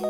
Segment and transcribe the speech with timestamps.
[0.00, 0.06] 우리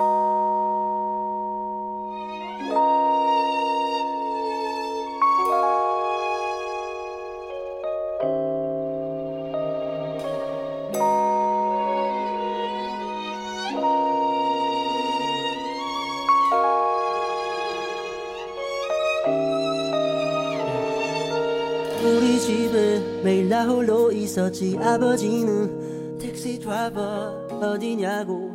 [22.38, 28.47] 집에 매일 나 홀로 있었지 아버지는 택시 드라이버 어디냐고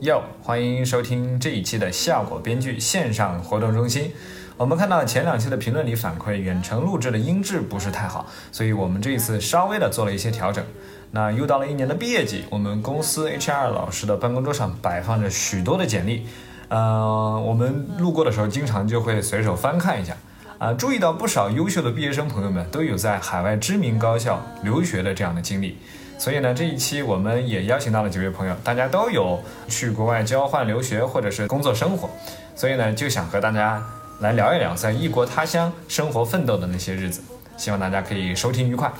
[0.00, 4.10] 哟，欢迎收听这一期的效果编剧线上活动中心。
[4.56, 10.64] 我们看到前两期的评论里反馈，远程录制的音质不是太好，所以我们这一次稍微的做了一些调整。
[11.12, 16.26] 那又到了一年的毕业季，我们公司 HR 老师的办公桌上摆放着许多的简历，
[16.70, 20.16] 呃，我们路过的时候经常就会随手翻看一下。
[20.58, 25.78] 啊，注意到不少优秀的毕业生朋友们都有在海外知名高校留学的这样的经历，
[26.18, 32.10] 所以呢，这一期我们也邀请到了几位朋友，大家都有去国外交换留学或者是工作生活，
[32.56, 33.80] 所以呢，就想和大家
[34.20, 37.22] 来聊一聊在异国他乡生活奋斗的那些日子，
[37.56, 38.92] 希望大家可以收听愉快。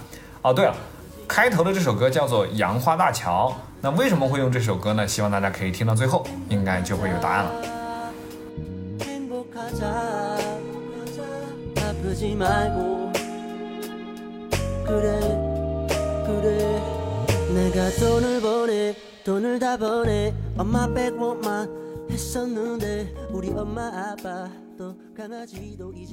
[0.43, 0.75] 哦，对了，
[1.27, 5.07] 开头的这首歌叫做《杨花大桥》，那为什么会用这首歌呢？
[5.07, 7.51] 希望大家可以听到最后，应该就会有答案了。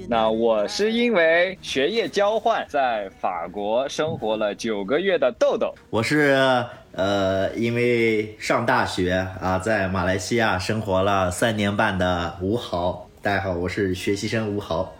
[0.08, 5.74] 那我是因为学业交换，在法国生活了九个月的豆豆。
[5.90, 6.38] 我是
[6.94, 13.10] 呃，因为上大学啊，在马来西亚生活了三年半的吴豪。
[13.22, 14.96] 大家好，我是学习生吴豪。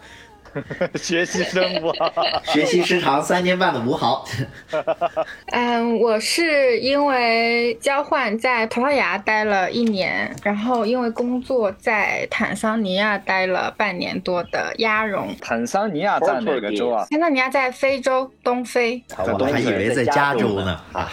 [0.96, 1.92] 学习生活，
[2.44, 4.24] 学习时长三年半的吴豪。
[5.52, 15.34] 嗯，我是因为交换在葡萄牙待了一年，然后因为工作在坦桑尼亚待了半年多的鸭绒。
[15.40, 17.06] 坦桑尼亚在哪个州啊？
[17.10, 19.02] 坦桑尼亚在非洲东非。
[19.16, 21.10] 我还以为在加州呢啊。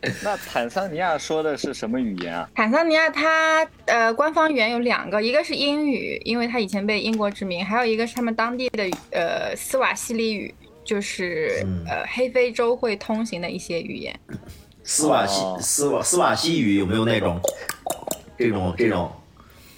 [0.22, 2.48] 那坦桑尼亚说的是什么语言啊？
[2.54, 10.54] 坦桑尼亚它呃官方语言有两个，一个是英语，因为它以前被英国殖民，还有一个是他们当地的呃斯瓦西里语，
[10.84, 14.16] 就是呃黑非洲会通行的一些语言。
[14.84, 17.40] 斯瓦西斯瓦斯瓦西语有没有那种
[18.38, 19.10] 这种这种？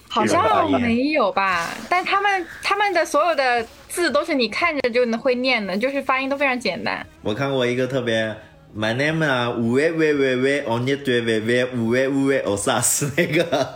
[0.07, 7.07] 好像没有吧，但他们他们的所有的字都是你看着就能会念的，就是发音都非常简单。
[7.23, 8.37] 我看过一个特别。
[8.73, 13.69] My name 啊，五位喂喂喂，哦你对喂喂，五位五位哦萨斯那个，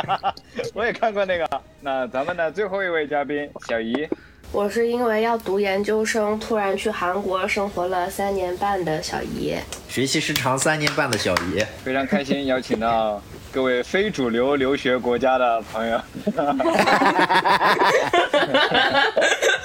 [0.74, 1.48] 我也看过那个。
[1.80, 4.06] 那咱们的最后一位嘉宾小姨，
[4.52, 9.56] 我是因为要读研究生，突然去韩国生活了三年半的小姨，
[9.88, 15.98] 学习时长三年半的小姨，非常开心邀请到 各位非主流留学国家的朋友。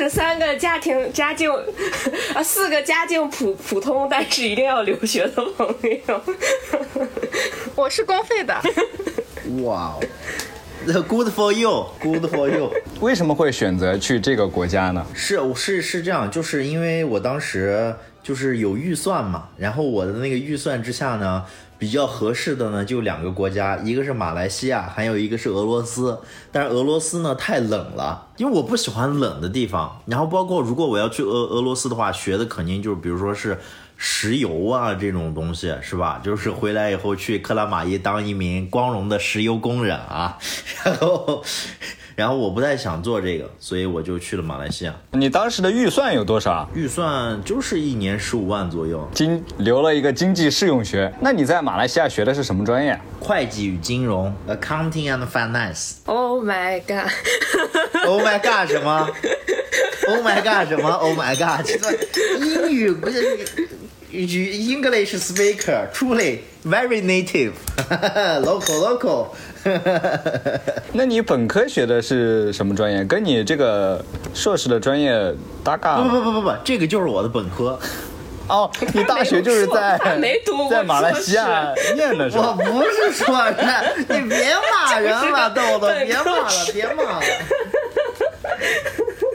[0.00, 1.50] 就是三个家庭家境
[2.32, 5.68] 啊，四个家境普普通，但是一定要留学的朋
[6.08, 6.22] 友。
[7.76, 8.58] 我是公费的。
[9.62, 9.94] 哇
[10.86, 12.72] ，Good for you，Good for you。
[13.02, 15.04] 为什么会选择去这个国家呢？
[15.12, 21.44] 是，是是这样，就是因为我当时就是有预算嘛，然后我的那个预算之下呢。
[21.80, 26.20] 比较合适的呢，就两个国家，一个是马来西亚，还有一个是俄罗斯。
[26.52, 30.00] 但是俄罗斯呢太冷了，因为我不喜欢冷的地方。
[30.04, 33.58] 然后包括如果我要去俄俄罗斯的话，学的肯定就是比如说是
[33.96, 36.20] 石油啊这种东西，是吧？
[36.22, 40.36] 就是回来以后去克拉玛依当一名光荣的石油工人啊，
[40.84, 41.42] 然后。
[42.20, 44.94] 然后我不太想做这个，所以我就去了马来西亚。
[45.12, 46.68] 你当时的预算有多少？
[46.74, 49.08] 预算就是一年十五万左右。
[49.14, 51.10] 经留了一个经济适用学。
[51.18, 53.00] 那你在马来西亚学的是什么专业？
[53.18, 55.92] 会计与金融，Accounting and Finance。
[56.04, 59.08] Oh my god！Oh my god 什么
[60.06, 61.66] ？Oh my god 什么？Oh my god！
[62.38, 63.38] 英语不是
[64.10, 64.26] 语
[64.76, 69.28] English speaker，truly very native，local local。
[70.92, 73.04] 那你本科学的是什么专业？
[73.04, 74.02] 跟你这个
[74.32, 76.00] 硕士的专业搭嘎？
[76.00, 77.78] 不不不不不，这个就是我的本科。
[78.48, 79.96] 哦，你大学就是在
[80.70, 82.56] 在马来西亚念的是吧？
[82.58, 83.54] 我不是硕士，
[84.08, 87.20] 你别骂人了，豆豆，别骂了，别骂了。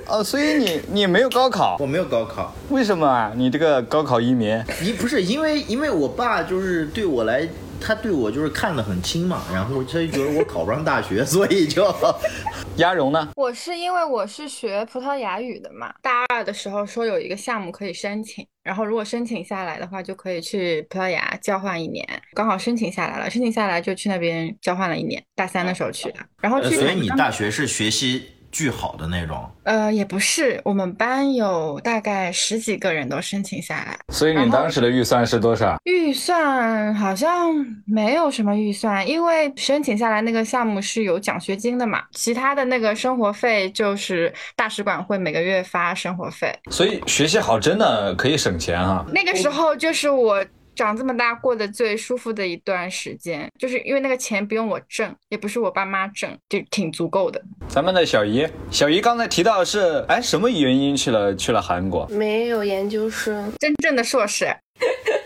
[0.07, 1.77] 哦，所以你你没有高考？
[1.79, 3.31] 我没有高考，为什么啊？
[3.35, 4.61] 你这个高考移民？
[4.81, 7.47] 你不是因为因为我爸就是对我来。
[7.79, 11.93] 他对我就是看得很轻嘛，然后他就觉得我考不上大学，所以就
[12.77, 13.29] 鸭绒呢？
[13.35, 22.05] 我是因为我是学葡萄牙语的嘛，大二的时候说有一个项目可以申请，然后如果申请下来的话，就可以去葡萄牙交换一年。
[22.33, 26.19] 刚好申请下来了，申请下来就去那边交换了一年，大三的时候去的。
[26.41, 28.23] 然后呃去所以你大学是学习
[28.55, 29.45] 巨好的那种。
[29.63, 35.75] 呃也不是，我们班有大概十几个人都申请下来，所以你当时的预算是多少？
[35.83, 37.53] 预算好像
[37.85, 46.57] 没有什么预算，因为申请下来那个项目是有奖学金的嘛，其他的那个生活费就是大使馆会每个月发生活费。
[46.69, 49.05] 所以学习好真的可以省钱啊！
[49.11, 57.41] 那个时候就是我长这么大过得最舒服的一段时间，就是因为那个钱不用我挣，也不是我爸妈挣，就挺足够的。
[57.67, 62.05] 咱们的小姨，小姨刚才提到是，哎，什么原因去了去了韩国？
[62.07, 64.47] 没有研究生，真正的硕士，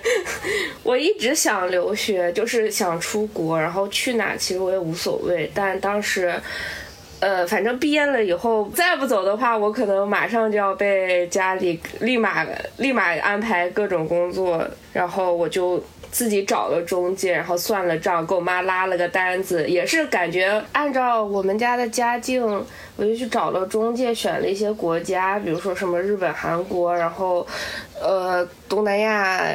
[0.83, 6.39] 我一直想留学，就是想出国，然后去哪其实我也无所谓，但当时。
[7.19, 12.45] 呃，反正毕业了以后，再不走的话，我可能马上就要被家里立马
[12.77, 22.41] 立马安排各种工作，然后我就自己找了中介，然后算了账，给我妈拉了个单子，也是感觉按照我们家的家境，
[22.95, 27.45] 我就去找了中介，选了一些国家，比如说什么日本、韩国，然后
[28.01, 29.45] 呃东南亚、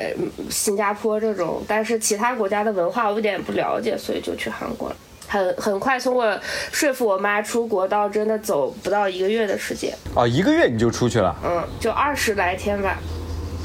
[0.50, 4.96] 新加坡这种，但是其他国家的文化我有点不了解，所以就去韩国了。
[5.26, 6.38] 很很快，从我
[6.70, 11.34] 说服我妈出国到真的走不到一个月的时间，哦，一个月你就出去了？
[11.44, 12.98] 嗯，就二十来天吧，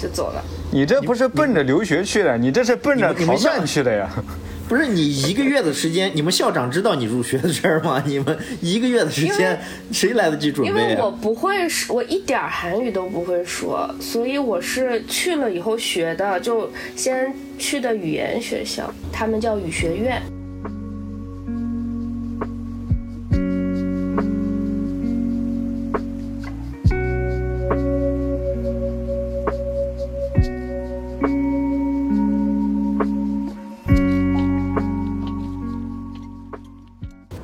[0.01, 0.43] 就走了。
[0.71, 4.09] 你这不是奔着留学去的，你这是奔着逃你们你们难去的呀！
[4.69, 8.03] 不是你一个月的时间，你们校长知道你入学的事儿吗？
[8.05, 9.59] 你们一个月的时间，
[9.91, 10.87] 谁来得及准因备啊？
[10.89, 20.21] 为我不会说，我一点儿韩语都不会说，所以我是去了以后学的，就先去的语言学校，他们叫语学院。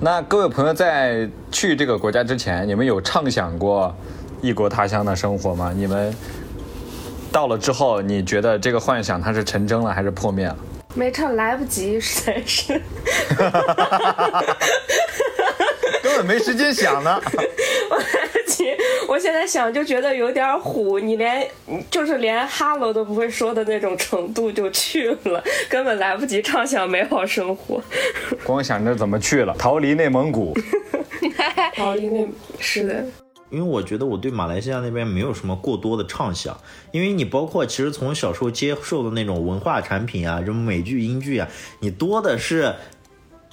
[0.06, 3.92] 那各位朋友在去这个国家之前，你们有畅想过
[4.40, 5.74] 异国他乡的生活吗？
[5.76, 6.14] 你们
[7.32, 10.56] 到了之后，你觉得这个幻想它是成真了还是破灭了？
[10.94, 12.74] 没唱来不及，实在是。
[16.04, 17.20] 根本没时间想呢。
[19.08, 21.48] 我现在想就觉得有点虎，你连
[21.90, 27.82] 就是连哈喽都不会说的那种程度就去了，根本来不及畅想美好生活。
[28.44, 30.54] 光想着怎么去了，逃离内蒙古。
[31.76, 32.28] 逃离那
[32.60, 33.04] 是的，
[33.50, 36.58] 因为我觉得我对马来西亚那边没有什么过多的畅想，
[36.92, 41.48] 因为你包括其实从小时候接受的那种文化产品啊，什么美剧、英剧啊，
[41.80, 42.76] 你多的是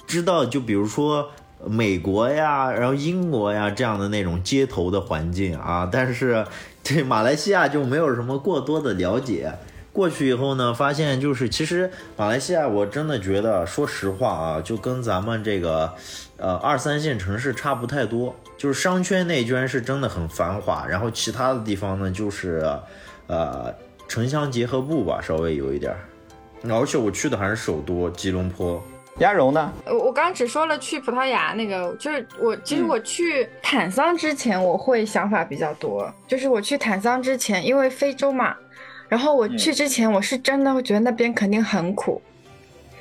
[0.07, 1.31] 知道，就比如说
[1.65, 6.45] 美国呀，然后英国呀这样的那种街头的环境啊，但是
[6.83, 9.53] 对马来西亚就没有什么过多的了解。
[9.91, 15.93] 过去以后呢，发现就是其实马来西亚，我真的觉得，说实话啊，就跟咱们这个
[16.37, 18.35] 呃二三线城市差不太多。
[18.57, 22.65] 就是商圈内居然是真的很繁华，然后其他的地方呢，就是
[23.27, 23.71] 呃
[24.07, 25.99] 城乡结合部吧，稍微有一点儿。
[26.73, 28.81] 而且我去的还是首都吉隆坡，
[29.19, 29.71] 鸭绒呢？
[29.85, 36.11] 我我刚只说了去葡萄牙那个，就是我其实我去坦桑之前，我会想法比较多。
[36.27, 38.55] 就是我去坦桑之前，因为非洲嘛，
[39.07, 42.21] 然后我去之前，我是真的会觉得那边肯定很苦，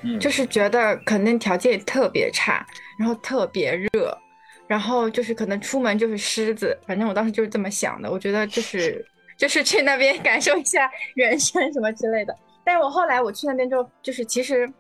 [0.03, 2.65] 嗯就是觉得肯定条件也特别差，
[2.99, 4.19] 然后特别热，
[4.67, 8.11] 然后就是可能出门就是狮子，反正我当时就是这么想的。
[8.11, 9.05] 我觉得就是
[9.39, 12.37] 就是去那边 感受一下人生什么之类的。
[12.65, 14.71] 但是我后来我去那边之后，就是其实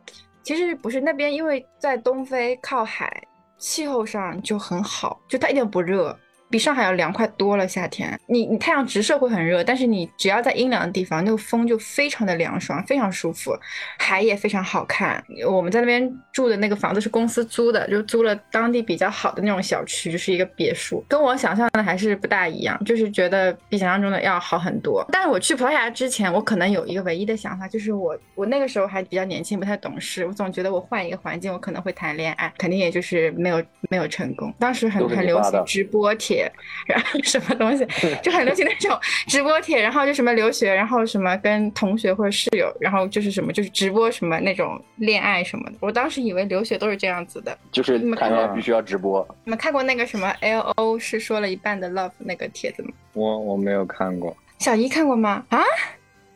[0.43, 3.23] 其实不是那边，因为在东非靠海，
[3.59, 6.19] 气候上就很好，就它一点不热，
[6.53, 7.67] 比上海要凉快多了。
[7.67, 13.57] 夏天你你太阳直射会很热，但是你只要在阴凉的地方，那个风就非常的凉爽，非常舒服，
[13.99, 15.25] 海也非常好看。
[15.49, 25.03] 我们在那边住的那个房子是公司租的，就租了当地比较好的那种小区，就是一个别墅，跟我想象的还是不大一样，就是觉得比想象中的要好很多。
[25.11, 34.53] 但是我去葡萄牙之前，我可能有一个唯一的想法，就是我我那个时候还比较年轻，不太懂事，我总觉得我换一个环境，我可能会谈恋爱，肯定也就是没有没有成功。
[34.59, 36.42] 当时很很流行直播帖，
[36.87, 37.87] 然后什么东西
[38.23, 45.77] 就很流行那种直播帖，然后就什么留学，然后什么跟同学或者室友，然后就是什么就是直播什么那种恋爱什么的。
[45.81, 47.57] 我当时以为留学都是这样子的。
[47.71, 49.27] 就是你们谈恋爱必须要直播。
[49.45, 52.91] 你们看过那个什么 L O 是说了一半的 love 那个帖子吗？
[53.13, 54.37] 我我没有看过。
[54.59, 55.45] 小姨看过吗？
[55.51, 55.61] 啊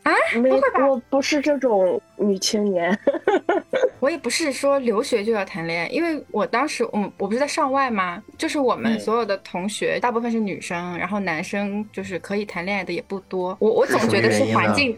[0.07, 0.13] 啊！
[0.35, 0.87] 不会吧？
[0.87, 2.97] 我不是这种女青年。
[3.99, 8.23] 我也不是说留学就要谈恋爱，因为我当时我我不是在上外吗？
[8.37, 13.57] 就是我们所有的同学大部分是女生，然后男生就是可以谈恋爱的也不多。
[13.59, 14.97] 我我总觉得是环境，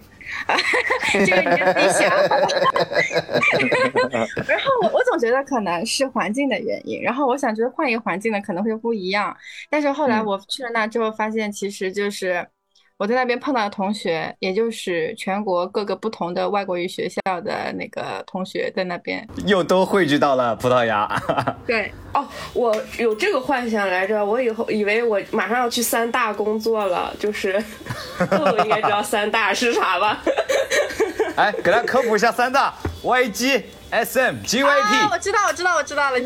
[1.25, 2.09] 这 个你就自己想。
[4.45, 9.35] 然后我我总觉得可能是环境的原因，然后我想觉得换一个环境呢可能会不一样，
[9.71, 12.47] 但是后来我去了那之后发现，其实就是。
[12.99, 19.25] 我在那边碰到的同学，也就是全国各个不同的外国语学校的那个同学，在那边。
[19.45, 21.07] 又都汇聚到了葡萄牙。
[21.65, 27.53] 对，哦，我有这个幻想来着，我以后以为我马上要去三大工作了，就是
[28.29, 30.21] 豆豆应该知道三大是啥吧？
[31.37, 35.09] 哎，给他科普一下三大：YG、SM、啊，GYP。
[35.13, 36.19] 我知道，我知道，我知道了。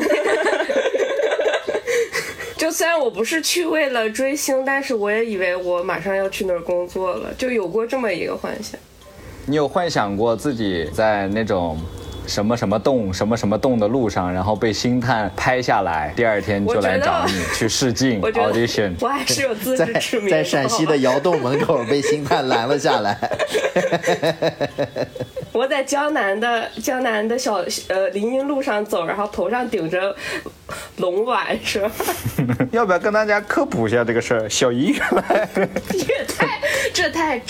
[2.56, 8.78] 就虽然我不是去为了追星，但是我也以为我马上要去那儿工作了，就有过这么一个幻想。
[9.46, 11.78] 你有幻想过自己在那种
[12.26, 18.94] 什么什么洞、什么什么洞的路上，然后被星探拍下来，第二天就来找你去试镜 audition？
[19.00, 23.18] 我还是有自在知之明在陕西的窑洞门口被星探拦了下来。
[25.52, 30.14] 我在江南的江南的小呃林荫路上走，然后头上顶着
[30.96, 31.90] 龙碗，是吧？
[32.72, 34.48] 要不要跟大家科普一下这个事儿？
[34.48, 36.60] 小姨原来这太
[36.92, 37.40] 这太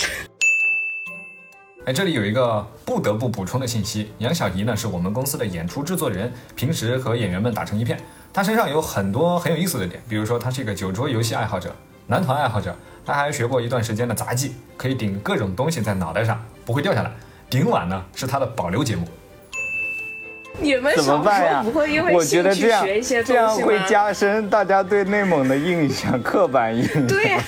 [1.85, 7.99] 哎，这里有一个不得不补充的信息，杨小怡呢是我们公司的演出制作人，平时和演员们打成一片。
[8.33, 11.75] 他身上有很多很有意思的点，比如说他是一个酒桌游戏爱好者、
[12.07, 12.75] 男团爱好者，
[13.05, 17.11] 他还学过一段时间的杂技，可以顶各种东西在脑袋上不会掉下来。
[17.51, 19.07] 顶碗呢是他的保留节目。
[20.59, 22.03] 你们怎么小时办呀候不会因？
[22.05, 23.85] 为我觉兴趣得这样学一些这样会东西吗？
[23.87, 27.07] 加深大家对内蒙的印象，刻板印象。
[27.07, 27.39] 对呀、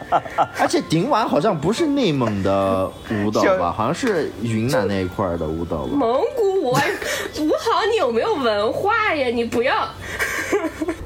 [0.58, 5.90] 而且顶碗好像不是内蒙的舞蹈吧，好像是云南那一块的舞蹈吧。
[5.92, 6.70] 蒙古舞，
[7.40, 9.28] 舞好，你有没有文化呀？
[9.28, 9.88] 你不要。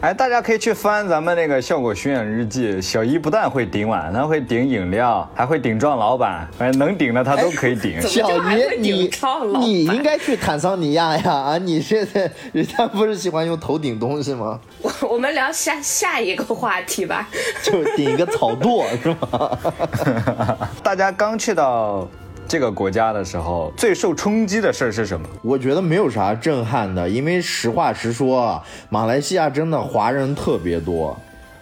[0.00, 2.80] 哎，大家可以去翻咱们那个效果巡演日记。
[2.80, 8.00] 小姨不但会顶碗，她会顶饮料，还会顶撞老板，反正能顶的她都可以顶。
[8.09, 9.11] 小姨，你
[9.59, 11.30] 你应该去坦桑尼亚呀！
[11.52, 14.59] 啊，你现在人家不是喜欢用头顶东西吗？
[14.80, 17.28] 我我们聊下下一个话题吧。
[17.62, 20.57] 就顶一个草垛是吗？
[20.83, 22.09] 大家刚去到
[22.50, 25.25] 这个国家的时候，最受冲击的事儿是什么？
[25.40, 31.16] 我觉得没有啥震撼的，因为实话实说啊，马来西亚真的华人特别多，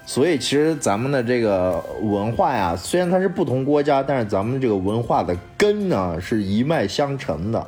[0.06, 7.66] 所以其实咱们的这个文化呀，虽然它是不同国家，但是咱们这个文化的根呢是一脉相承的。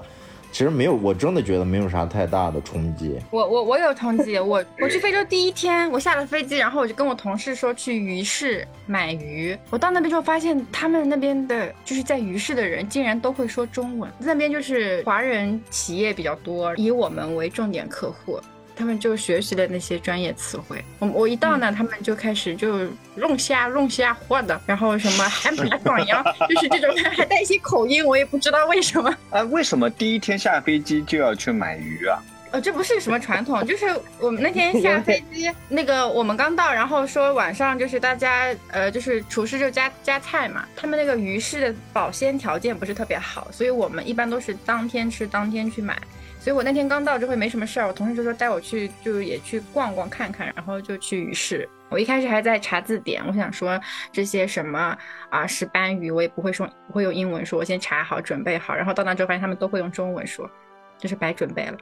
[0.53, 3.17] 其实没有，我真的觉得没有啥太大的冲击。
[3.31, 9.57] 我我我有冲击，我我去非洲第一天，我下了飞机，然后我就跟我同事说去鱼市买鱼。
[9.71, 18.41] 我到那边之后发现，他们那边的就是在鱼市的人竟然都会说中文，那边就是华人企业比较多，以我们为重点客户。
[18.77, 20.83] 他们就学习了那些专业词汇。
[20.99, 29.15] 我我一到呢，他们就开始就弄虾弄虾活的，然后什么 还马广洋，就是这种还带一些口音，我也不知道为什么。
[29.31, 32.23] 哎，为什么第一天下飞机就要去买鱼啊？
[32.53, 33.87] 呃，这不是什么传统，就是
[34.19, 45.97] 我们那天下飞机，那个我们刚到，然后说晚上就是大家呃，就是厨师就加加菜嘛，他们那个鱼市的保鲜条件不是特别好，所以我们一般都是当天吃当天去买。
[46.41, 51.69] 所以我那天刚到之后没什么事儿，我同事就说带我去，就也去逛逛看看，然后就去鱼市。
[51.91, 53.79] 我一开始还在查字典，我想说
[54.11, 54.97] 这些什么
[55.29, 60.49] 啊石斑鱼我也不会说，不会用英文说，我先查好准备好，然后到那之后发现他们都会用中文说，
[60.97, 61.77] 就是白准备了。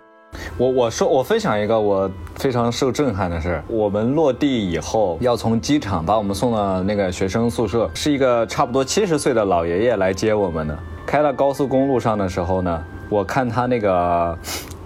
[0.58, 3.64] 我我说我分享一个我非常受震撼的事儿。
[3.68, 10.78] 我们落地以后，要从机场把我们送到那个学生宿舍，是一个差不多七十岁的老爷爷来接我们的。
[11.06, 14.36] 开到高速公路上的时候呢，我看他那个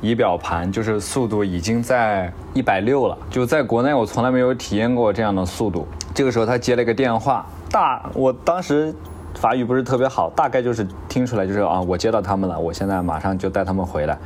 [0.00, 5.86] 仪表盘，就是速度已经在一百六了，就在国内我从来没有体验过这样的速度。
[6.14, 8.94] 这个时候他接了一个电话，大我当时。
[9.34, 14.16] 法语不是特别好，大概就是听出来就是啊，我接到他们了，我现在马上就带他们回来。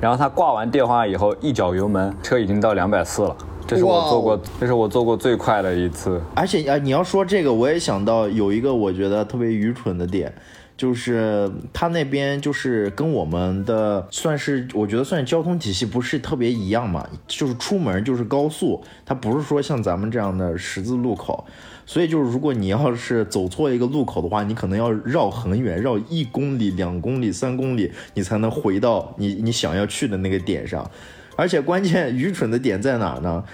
[0.00, 3.36] 然后他挂完电话以后，一脚油门，车已经到两百四了。
[3.64, 6.20] 这是我做过，这是我做过最快的一次。
[6.34, 10.34] 而且啊，你要说这个，我也想到有一个我觉得特别愚蠢的点，
[10.76, 21.46] 就是他那边就是跟我们的算是，我觉得算交通体系不是特别一样嘛，就是出门就是高速，它不是说像咱们这样的十字路口。
[21.88, 30.90] 所以就是，如果你要是走错一个路口的话，你可能要绕很远，绕一公里、两公里、三公里，你才能回到你你想要去的那个点上。
[31.36, 33.44] 而且关键愚蠢的点在哪儿呢？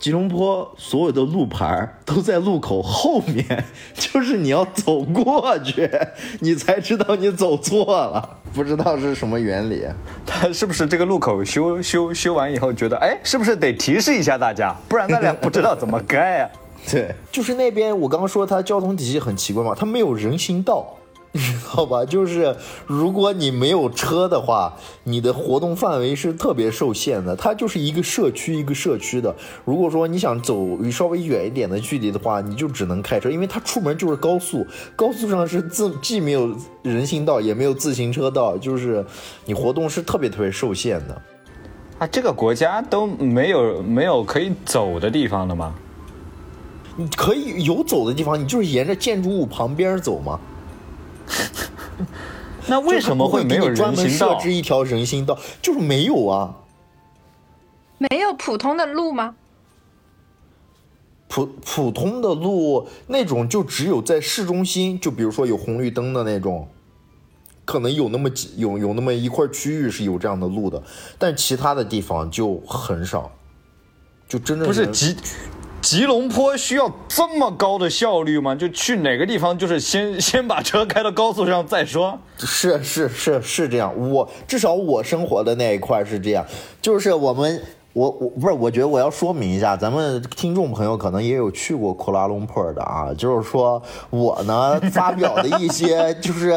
[0.00, 3.64] 吉隆坡所有的路牌儿都在路口后面，
[3.94, 5.90] 就是你要走过去，
[6.40, 9.84] 你才知道你走错了，不知道是什么原理。
[10.24, 16.50] 他是不是这个路口修修修完以后觉得，哎，是不是得提示一下大家，不然大家不知道怎么盖啊？
[16.90, 20.96] 对，就是那边我刚刚说它交通体系很奇怪嘛，它没有人行道，
[21.32, 22.04] 你知道吧？
[22.04, 22.56] 就是
[22.86, 27.36] 如果你没有车的话，你的活动范围是特别受限的。
[27.36, 29.32] 它就是一个社区一个社区的。
[29.64, 30.56] 如果说你想走
[30.90, 39.06] 稍微远一点的距离的话，你就只能开车，因为它出门就是高速，高速上是自既没有人行道，也没有自行车道，就是
[39.44, 41.22] 你活动是特别特别受限的。
[41.98, 45.74] 啊，这个国家都没有没有可以走的地方了吗？
[46.96, 50.40] 你可以有走的地方，你就是沿着建筑物旁边走嘛。
[52.66, 54.44] 那为什么会给你专门人行道设？
[54.44, 55.38] 置一条人行道？
[55.62, 56.56] 就是没有啊。
[57.98, 59.34] 没有普通的路吗？
[61.28, 66.66] 普普通的路那种就只有在市中心，就比如说有红绿灯的那种，
[67.64, 70.82] 可能有那么几有有那么一块区域是有这样的路的，
[71.18, 73.30] 但其他的地方就很少，
[74.26, 75.16] 就真正不是吉
[75.80, 78.54] 吉隆坡需要这么高的效率吗？
[78.54, 82.18] 就去哪个地方就是先 先把车开到高速上再说。
[82.38, 86.44] 是是是是这样，我至少我生活的那一块是这样，
[86.82, 96.54] 就是我们我我不是，我觉得我要说明一下，咱们听众朋友可能也有去过库拉隆坡的啊，就是说我呢 发表的一些就是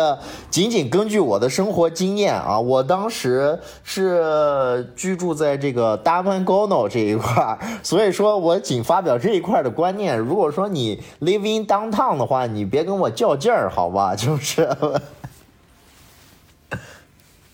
[0.51, 10.15] 仅仅根据我的生活经验啊，我当时是居住在这个 a a n g o n 这一块儿，所以说我仅发表这一块的观念。
[10.15, 14.13] 如果说你 live in downtown 的话，你别跟我较劲儿，好吧？
[14.15, 14.69] 就是。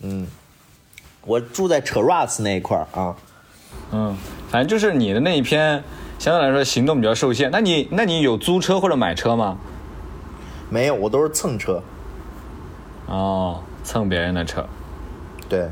[0.02, 0.26] 嗯，
[1.24, 3.16] 我住在 Cheras 那一块儿啊。
[3.92, 4.16] 嗯，
[4.48, 5.82] 反正就是你的那一篇
[6.18, 7.50] 相对来说行动比较受限。
[7.50, 9.56] 那你那你有租车或者买车吗？
[10.68, 11.82] 没有，我都是蹭车。
[13.06, 14.64] 哦，蹭别人的车。
[15.48, 15.68] 对，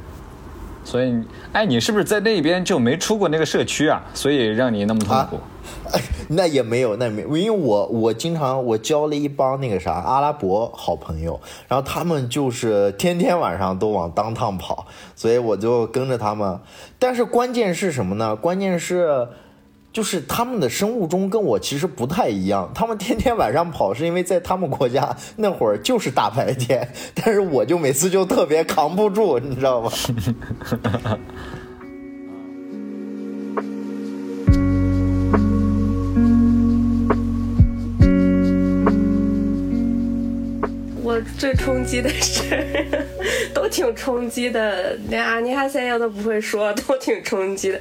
[0.82, 4.02] 所以，哎，你是不是在那边就没出过那个社区啊？
[4.12, 5.36] 所以让你那么痛苦。
[5.36, 5.40] 哎，
[6.28, 16.58] 那也没有，那没有，因为我我经常我交了一帮那个啥阿拉伯好朋友，然后他们就是天天晚上都往当趟跑，所以我就跟着他们。
[16.98, 18.36] 但是关键是什么呢？
[18.36, 19.28] 关键是。
[19.90, 29.90] 就是他们的生物钟跟我其实不太一样，他们天天晚上跑是因为在他们国家那会儿就是大白天，但是我就每次就特别扛不住，你知道吗？
[41.18, 43.04] 我最冲击的事儿
[43.52, 47.80] 都挺冲击的，连阿尼哈塞亚都不会说，都挺冲击的。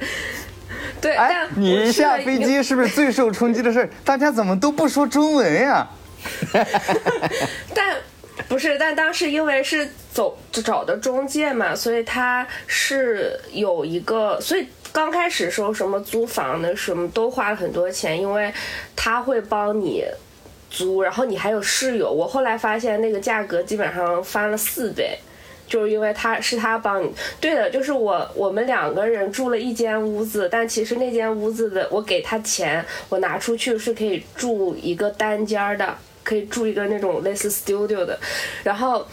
[1.00, 3.88] 对，哎但，你下飞机是不是最受冲击的事儿？
[4.04, 5.88] 大家怎么都不说中文呀？
[7.72, 7.96] 但
[8.48, 18.52] 不是，但当时因为是走找的中介嘛，所以他是有一个，所以刚开始时候什么租房的什么都花了很多钱，因为
[18.96, 20.04] 他会帮你
[20.70, 22.10] 租，然后你还有室友。
[22.10, 25.18] 我后来发现那个价格基本上翻了四倍。
[25.66, 38.18] 就是因为他是他帮你，对的，就是我我们两个人住了一间屋子，但其实那间屋子的我给他钱，我拿出去是可以住一个单间儿的，可以住一个那种类似 studio 的，
[38.64, 39.06] 然后。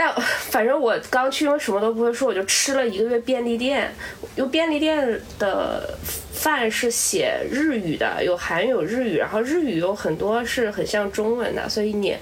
[0.00, 3.92] 但反正我刚去，因为什么都不会说，我就吃了一个月便利店。
[4.36, 5.98] 因为便利店的
[6.32, 12.16] 饭是写日语的，有韩语有日语，然后日语有很多是很像中文的，所以你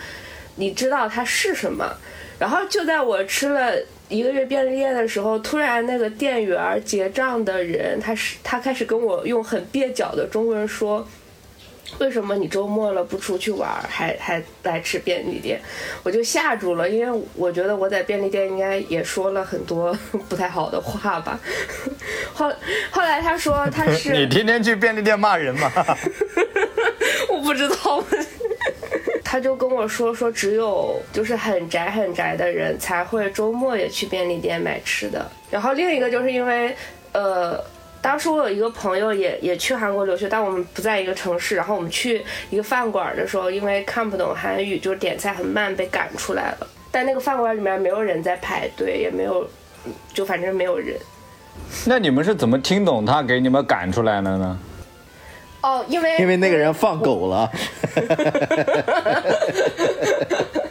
[0.55, 1.95] 你知道它是什么。
[2.39, 3.75] 然后就在我吃了
[4.09, 11.07] 一个月便利店的时候，突然那个店员结账的人，他是他开始跟我用很蹩脚的中文说。
[11.99, 15.61] 为什么你周末了不出去玩，还还来吃便利店？
[16.03, 19.97] 我就吓住了，因为我觉得我在便利店应该也说了很多
[20.29, 21.39] 不太好的话吧。
[22.35, 22.53] 后
[22.91, 25.73] 后来他说他是 你天天去便利店骂人吗？
[27.31, 28.03] 我不知道，
[29.25, 35.31] 他就跟我说说只有就是很宅很宅的人才会周末也去便利店买吃的。
[35.51, 36.77] 然后另一个就是因为
[37.13, 37.63] 呃。
[38.07, 41.57] 当时我有一个朋友也也去韩国留学，但我们不在一个城市。
[41.57, 46.67] 然后我们去一个饭馆的时候，因为看不懂韩语，就是点菜很慢，被赶出来了。
[46.93, 49.45] 但那个饭馆里面没有人在排队，也没有，
[50.15, 50.97] 就反正没有人。
[51.85, 54.57] 那你们是怎么听懂他给你们赶出来了呢？
[55.63, 57.51] 哦，因为因为那个人放狗了。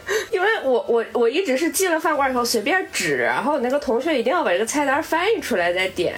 [0.66, 6.14] 我我我一直是进了饭馆以后随便指，然后那个同学一定要把这个菜单翻译出来再点。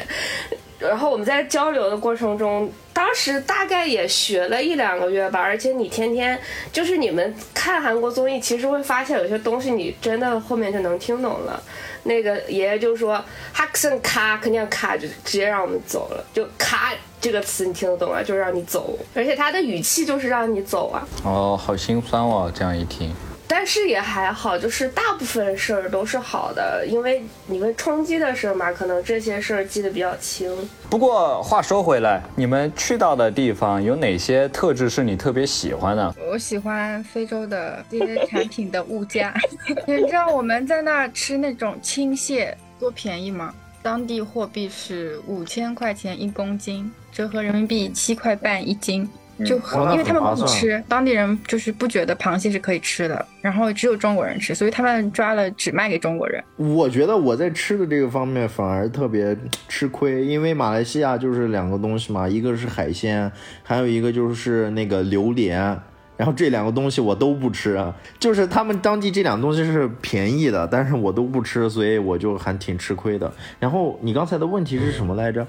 [0.79, 6.39] 然后我们在交流的过程中，当时大概也学了一两个月吧，而且你天天
[6.73, 11.61] 就是你们看韩国综艺，其实会发现有些东西你真的后面就能听懂了。
[12.05, 13.15] 那个爷爷就说
[13.53, 21.05] 哈克森卡，肯定卡就直接让我们走了，就卡这个词你听得懂啊，就让你走，而且他的语气就是让你走啊。
[21.25, 23.13] 哦，好心酸哦，这样一听。
[23.51, 30.55] 但是也还好，就是大部分事儿都是好的，因为你们冲击的事儿嘛，可能这些事儿记得比较清。
[30.91, 36.15] 不过话说回来，你们去到的地方有哪些特质是你特别喜欢的？
[36.31, 39.35] 我喜欢非洲的这些产品的物价。
[39.89, 43.55] 你知道我们在那儿吃那种青蟹多便宜吗？
[43.83, 49.09] 当地货币是五千块钱一公斤，折合人民币七块半一斤。
[49.45, 56.43] 就那因为他们不吃，当地人就是不觉得螃蟹是可以吃的，然后只有中国人吃，所以他们抓了只卖给中国人。
[56.57, 59.37] 我觉得我在吃的这个方面反而特别
[59.69, 63.31] 吃亏，因为马来西亚就是两个东西嘛，一个是海鲜，
[63.63, 65.79] 还有一个就是那个榴莲。
[66.19, 73.33] 然后这两个东西我都不吃，啊就是他们当地这两个东西是便宜的，但是我都不吃，所以我就还挺吃亏的。
[73.61, 75.47] 然后你刚才的问题是什么来着？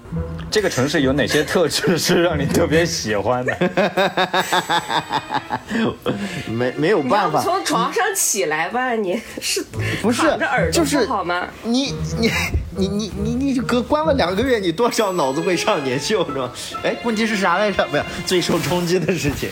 [0.52, 3.58] 这个城市有哪些特质是让你特别喜欢的？
[6.48, 9.66] 没没有办法，从床上起来吧，你是
[10.04, 11.48] 不是躺着耳朵就是不好吗？
[11.64, 12.30] 你你
[12.78, 16.52] 你你你你就隔关了两个月，你多少脑子会上点锈是吧？
[16.84, 17.84] 哎，问题是啥来着？
[17.88, 19.50] 不是最受冲击的事情，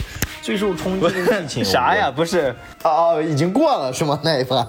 [0.47, 2.09] 最受冲击的事情啥呀？？
[2.09, 4.17] 不是，哦哦，已经过了是吗？
[4.23, 4.65] 那一趴。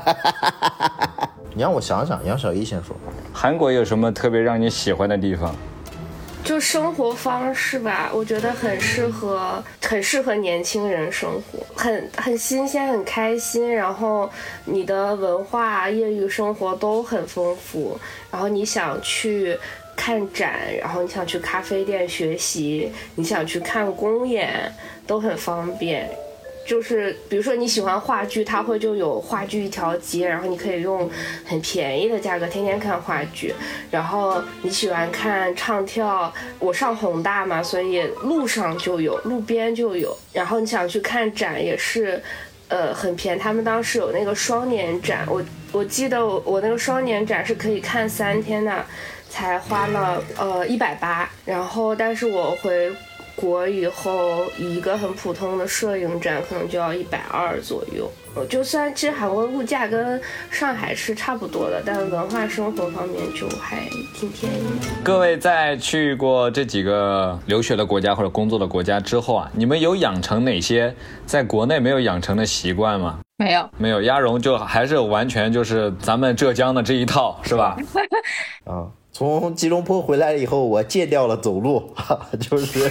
[1.54, 2.96] 你让我想想，杨小一先说。
[3.34, 5.54] 韩国有什么特别让你喜欢的地方？
[6.42, 13.74] 就生活方式吧，我觉得很适合，很适合年轻人生活，很很新鲜，很开心。
[13.74, 14.30] 然后
[14.64, 18.00] 你的文化、业余生活都很丰富。
[18.30, 19.58] 然后你想去
[19.96, 24.72] 看展，然后你想去咖啡店学习，你想去看公演，
[25.06, 26.08] 都很方便。
[26.64, 31.10] 就是比如说你喜欢话剧，它会就有话剧一条街，然后你可以用
[31.44, 33.52] 很便宜的价格天天看话剧。
[33.90, 40.16] 然后你喜欢看唱跳，我上宏大嘛，所以路上就有，路边就有。
[40.32, 42.22] 然后你想去看展也是，
[42.68, 43.40] 呃，很便宜。
[43.40, 48.86] 他们当时有那个双年展，我我记得我我那个双年展是可以看三天的，
[49.32, 51.28] 才花了呃一百八。
[51.44, 52.92] 然后但是我回。
[53.34, 64.88] 国以后一个很普通的摄影展可能就要一百二左右，呃就虽然其实韩国物价跟上海是差不多的，但文化生活方面就还挺便宜的。
[65.02, 73.18] 各位在去过这几个留学的国家或者工作的国家之后啊，你们有养成哪些在国内没有养成的习惯吗？
[73.38, 77.76] 没有，没有，鸭绒就还是完全就是咱们浙江的这一套，是吧？
[78.66, 81.92] 啊，从吉隆坡回来以后，我戒掉了走路，
[82.40, 82.88] 就是，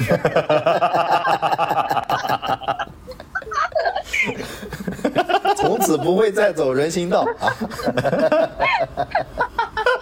[5.57, 7.49] 从此不会再走人行道啊。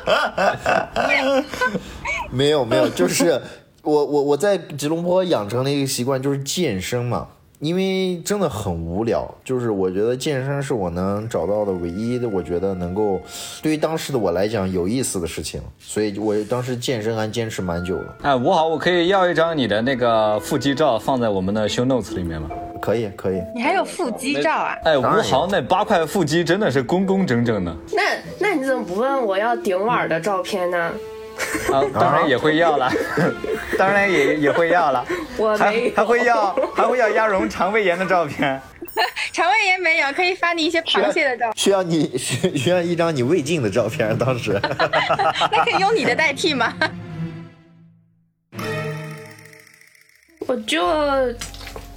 [2.29, 3.41] 没有没有，就是
[3.81, 7.27] 我我我在吉隆坡养成了一个习惯，就是健身嘛。
[7.59, 13.19] 因为真的很无聊，就是我觉得健身是我能找到的唯一的，我觉得能够
[13.61, 18.15] 对于当时的我来讲有意思的事情，所以我当时健身还坚持蛮久了。
[18.21, 22.49] 哎，吴豪，我可以要一张你的那个腹肌照放在我们的 show notes 里面吗？
[22.81, 24.73] 可以可以，你还有腹肌照啊？
[24.85, 28.01] 哎，吴豪那八块腹肌真的是工工整整的那
[28.39, 30.91] 那你怎么不问我要顶碗的照片呢？
[31.73, 32.91] 啊，当然也会要了，
[33.77, 35.05] 当然也也会要了，
[35.37, 38.61] 我没有，还会要还会要鸭绒肠胃炎的照片。
[39.31, 44.59] 肠胃炎没有，可以发你一些螃蟹的照片，需要你需需要一张你胃镜的照片，当时。
[45.51, 46.73] 那可以用你的代替吗？
[50.47, 50.83] 我就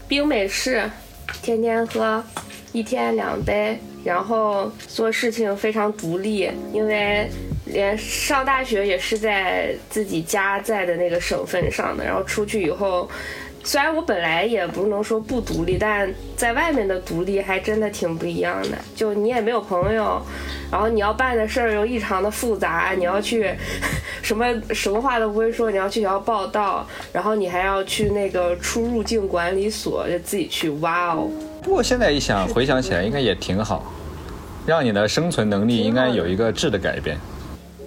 [0.07, 0.89] 冰美式，
[1.43, 2.23] 天天喝，
[2.73, 7.29] 一天两杯，然后做事情非常独立，因为
[7.73, 13.09] 连上大学也是在自己家在的那个省份上的，然后出去以后。
[13.65, 18.71] 虽然我本来也不能说不独立，但在外面的独立还真的挺不一样的。
[18.97, 20.21] 就你也没有朋友，
[20.69, 23.55] 然后你要办的事儿又异常的复杂，你要去
[24.21, 30.69] 什么什么话都不会说，你要去学校报道，然后你还要去那个出入境管理所，就自己去。
[30.81, 31.31] 哇哦！
[31.63, 33.95] 不过现在一想，回想起来应该也挺好，
[34.67, 37.17] 让你的生存能力应该有一个质的改变。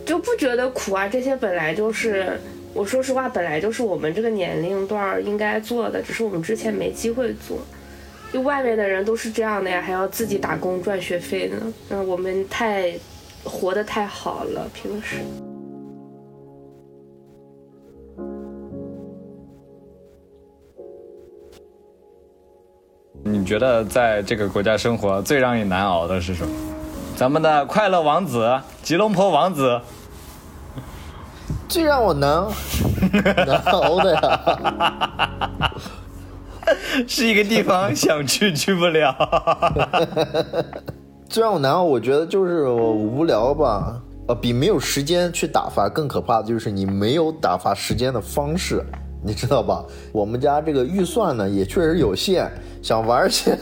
[0.05, 2.39] 就不觉得苦啊这些本来就是
[2.73, 7.57] 我说实话本来就是我们这个年龄段应该做的只是我们之前没机会做。
[8.31, 12.93] 就外面的人都是这样的呀还要自己打工赚学费呢嗯我们太
[13.43, 15.17] 活得太好了平时。
[23.23, 26.53] 你觉得在这个国家生活最让你难熬的是什么？
[27.15, 29.81] 咱们的快乐王子吉隆坡王子。
[31.67, 32.47] 最让我难
[33.45, 35.71] 难 熬的呀，
[37.07, 39.13] 是一个地方想去去不了。
[41.27, 44.01] 最让我难熬，我觉得就是无聊吧。
[44.27, 48.83] 呃，比没有时间去打发更可怕的就是你没有打发时间的方式，
[49.23, 49.83] 你知道吧？
[50.11, 52.49] 我们家这个预算呢也确实有限，
[52.81, 53.55] 想玩些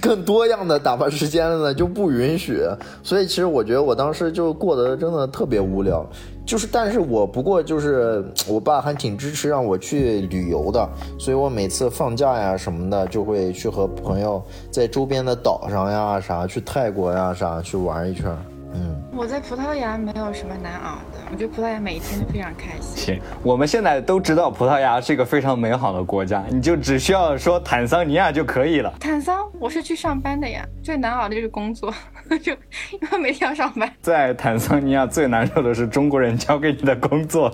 [0.00, 2.62] 更多样的打发时间的呢就不允许。
[3.02, 6.06] 所以其实我觉得我当时就过得真的特别无聊。
[6.44, 18.26] 就是，但是我不过就是 我爸还挺支持让我去旅游的，所以我每次放假呀什么的就会去和朋友在周边的岛上呀啥去泰国呀啥去玩一圈。
[18.74, 22.96] 嗯，我在葡萄牙没有什么难熬的，我觉得葡萄牙每一天都非常开心。
[22.96, 28.90] 行，我们现在都知道葡萄牙是一个非常美好的国家，你就只需要说坦桑尼亚就可以了。
[28.98, 31.92] 坦桑，我是去上班的呀，最难熬的就是工作，
[32.42, 32.52] 就
[32.92, 33.92] 因为每天要上班。
[34.00, 37.48] 在坦桑尼亚最难受的是中国人交给你的工作。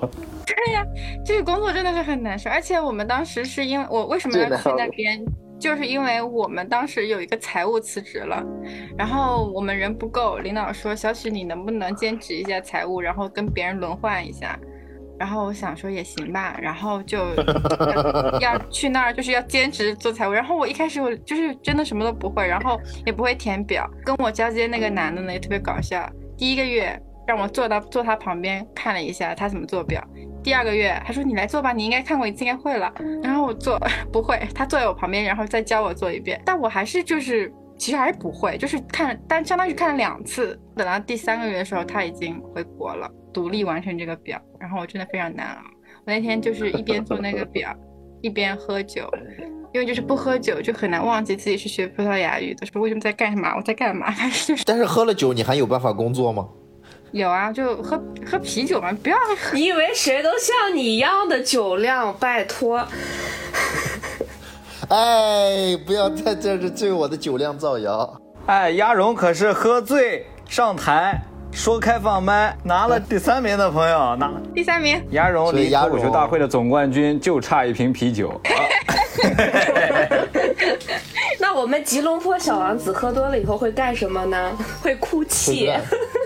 [0.47, 0.85] 对呀，
[1.25, 5.25] 这个工作真的是很难受，而且我们当时是因为我为什么要去那边？
[5.59, 8.41] 就是因为我们当时有一个财务辞职了，
[8.97, 14.57] 然后我们人不够，领导说小许你能不能兼职一下财务，然后跟别人轮换一下。
[15.19, 17.19] 然后我想说也行吧，然后就
[18.41, 20.33] 要去那儿就是要兼职做财务。
[20.33, 23.89] 然后我一开始我就是真的什么都不会，然后也不会填表。
[24.05, 30.03] 跟我交接那个男的呢也特别搞笑，第一个月让我坐到坐他旁边看了一下他怎么做表。
[30.41, 32.91] 第二个月，他说你来做吧，你应该看过一次，应该会了。
[33.23, 33.79] 然后我做
[34.13, 36.41] 不会，他坐在我旁边，然后再教我做一遍。
[36.45, 40.59] 但我还是就是其实还是不会，就是看，但相当于看了两次。
[40.77, 44.41] 等到第三个月的时候，他已经回国了，独立完成这个表。
[44.59, 45.63] 然后我真的非常难熬。
[46.05, 47.75] 我那天就是一边做那个表，
[48.21, 49.09] 一边喝酒，
[49.73, 54.13] 因为就是不喝酒就很难忘记自己是学葡萄牙语的，说为什么在干嘛，我在干嘛。
[54.19, 56.49] 但是但是喝了酒，你还有办法工作吗？
[57.13, 59.17] 有啊，就喝喝啤酒嘛，不要。
[59.55, 62.15] 你以为谁都像你一样的酒量？
[62.19, 62.87] 拜托。
[64.95, 68.21] 哎，不要在这这对我的酒量造谣。
[68.47, 71.21] 哎，鸭绒可是喝醉上台
[71.53, 75.03] 说开放麦拿了第三名的朋友， 拿第三名。
[75.11, 78.41] 鸭绒离脱口秀大会的总冠军就差一瓶啤酒。
[81.41, 84.53] 那我们吉隆坡小王子喝多了以后会干什么呢？
[84.83, 85.71] 会哭泣，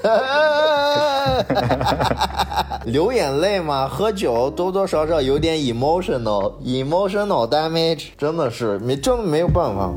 [2.85, 3.89] 流眼泪嘛？
[3.89, 9.91] 喝酒多多少少有点 emotional，emotional damage，真的是没真的没有办法。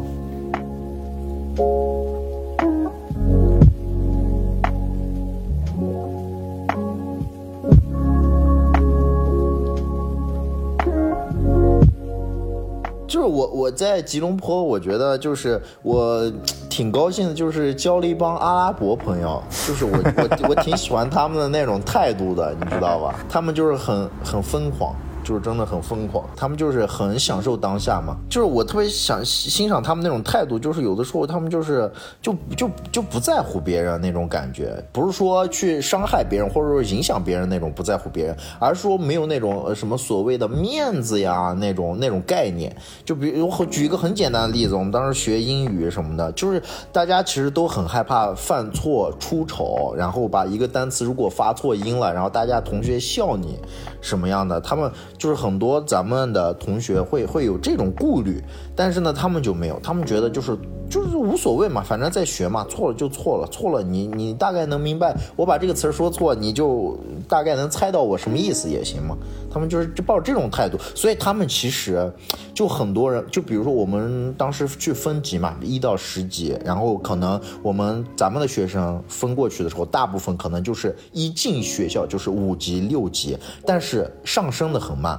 [13.08, 16.32] 就是我我在吉隆坡，我觉得就是我
[16.70, 23.16] 挺高兴的，就是交了一帮阿拉伯朋友，就是我我我挺喜欢他们的那种态度的，你知道吧？
[23.30, 24.96] 他们就是很很疯狂。
[25.26, 28.16] 就是真的很疯狂，他们就是很享受当下嘛。
[28.30, 42.74] 就是我特别想欣赏他们那种态度，就是有的时候他们就是就就就不在乎别人那种感觉，不是说去伤害别人或者说影响别人那种不在乎别人，而是说没有那种什么所谓的面子呀那种那种概念。
[43.04, 46.62] 就比如举一个很简单的例子，我们当时学英语什么的，就是
[46.92, 53.58] 大家其实都很害怕犯错出丑，然后把一个单词如果发错音了，然后大家同学笑你
[54.02, 54.92] 什么样的，他们。
[55.18, 58.44] 就是很多咱们的同学会会有这种顾虑，
[58.76, 60.58] 但是呢，他们就没有，他们觉得就是
[60.90, 69.16] 就是无所谓嘛，反正在学嘛，错了就错了，错了你你大概能明白，我把这个词说错，你就大概能猜到我什么意思也行嘛。
[69.50, 72.12] 他们就是就抱这种态度，所以他们其实
[72.54, 85.18] 就很多人，就比如说我们当时去分级嘛，一到十级，然后可能我们咱们的学生分过去的时候，大部分可能就是一进学校就是五级六级，但是上升的很慢。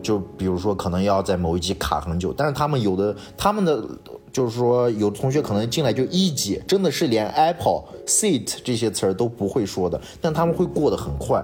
[0.00, 3.82] 就比如说，可能要在某一级卡很久，但是他们有有的，他们的
[4.30, 11.42] 就是说，有同学可能进来就一级，真的是连 apple seat 这些词儿都不会说的，但他们会过得很快，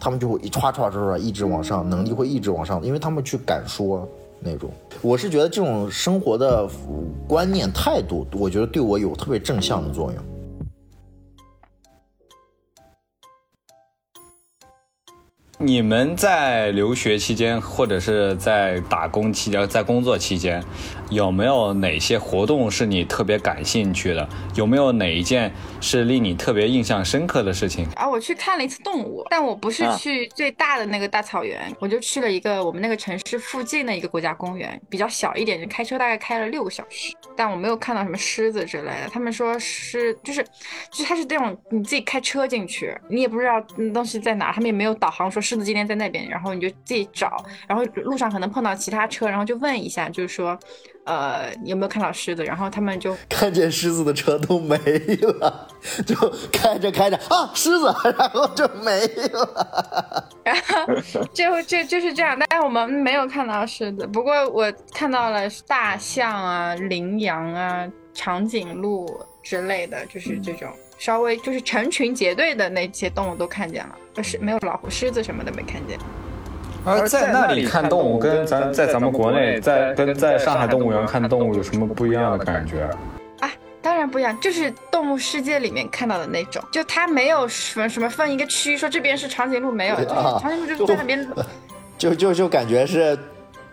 [0.00, 4.08] 他们就会一唰唰唰唰一直往上，能力会一直往上，因为他们去敢说
[4.40, 4.70] 那种。
[5.02, 6.68] 我是觉得这种生活的
[7.26, 10.37] 观念态度，我觉得对我有特别正向的作用。
[15.60, 20.62] 你们在留学期间，或者是在打工期间，在工作期间，
[21.10, 24.28] 有没有哪些活动是你特别感兴趣的？
[24.54, 27.84] 有没有哪一件是令你特别印象深刻的事情？
[27.96, 39.08] 啊，我去看了一次动物，但我不是去最大的那个大草原，我就去了一个我们那个城市附近的一个国家公园，比较小一点，就开车大概开了六个小时，但我没有看到什么狮子之类的。
[39.12, 40.40] 他们说是就是，
[40.92, 43.60] 就是它是这种你自己开车进去，你也不知道
[43.92, 45.42] 东西在哪，他们也没有导航说。
[45.48, 50.58] 狮子今天在那边，然后你就自己找，然后路上可能碰到其他车，然后就问一下，就是说，
[51.04, 52.44] 呃，有没有看到狮子？
[52.44, 55.66] 然后他们就 看见狮子的车都没了，
[56.04, 56.14] 就
[56.52, 57.86] 开着开着啊，狮子，
[58.18, 60.94] 然后就没了，然后
[61.32, 62.38] 就就就是这样。
[62.38, 69.08] 但是我们没有看到狮子，不过我看到了大象啊、羚羊啊、长颈鹿
[69.42, 70.68] 之类的，就是这种。
[70.98, 75.98] 稍微就是成群结队的那些动物都看见了，不是没有老虎、狮子什么的没看见。
[76.84, 82.88] 而在那里看动物，跟咱在咱们国内在跟在上海动物园看动物有什么不一样的感觉？
[83.40, 83.50] 啊，
[83.82, 91.28] 当然不一样，就是动物世界里面看到的那种，就它没有什么什么分一个区，说这边是长颈鹿没有，就是长颈鹿就在那边，
[91.98, 93.18] 就就就感觉是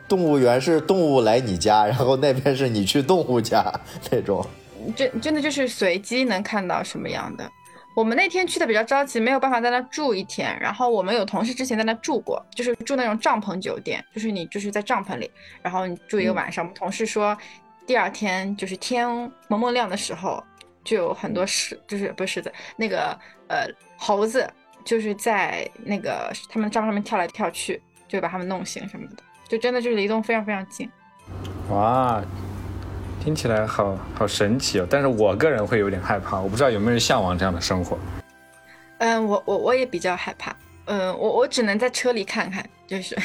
[0.08, 3.64] 动物园是动物来你家，然后那边是你去动物家
[4.12, 4.46] 那种。
[4.94, 7.50] 真真的就是随机能看到什么样的。
[7.96, 10.54] 我们那天去的比较着急，没有办法在那住一天。
[10.60, 16.66] 然后我们有同事之前在那住过，就是住那种帐篷酒店，就是你就是在帐篷里，然后你住一个晚上。
[16.66, 17.38] 我们同事说，
[17.88, 19.08] 第二天就是天
[19.48, 20.44] 蒙蒙亮的时候，
[20.84, 23.18] 就有很多狮，就是不是狮子，那个
[23.48, 24.46] 呃猴子，
[24.84, 30.92] 就是在那个他们帐篷上面跳来跳去，就把他们弄醒什么的，就真的就是离动非常非常近。
[31.70, 32.22] 哇。
[33.26, 37.98] 听起来好好神奇哦，但是我个人会有点害怕，我不知道有没有人向往这样的生活。
[39.00, 43.18] 嗯，我我我也比较害怕，嗯，我我只能在车里看看，就是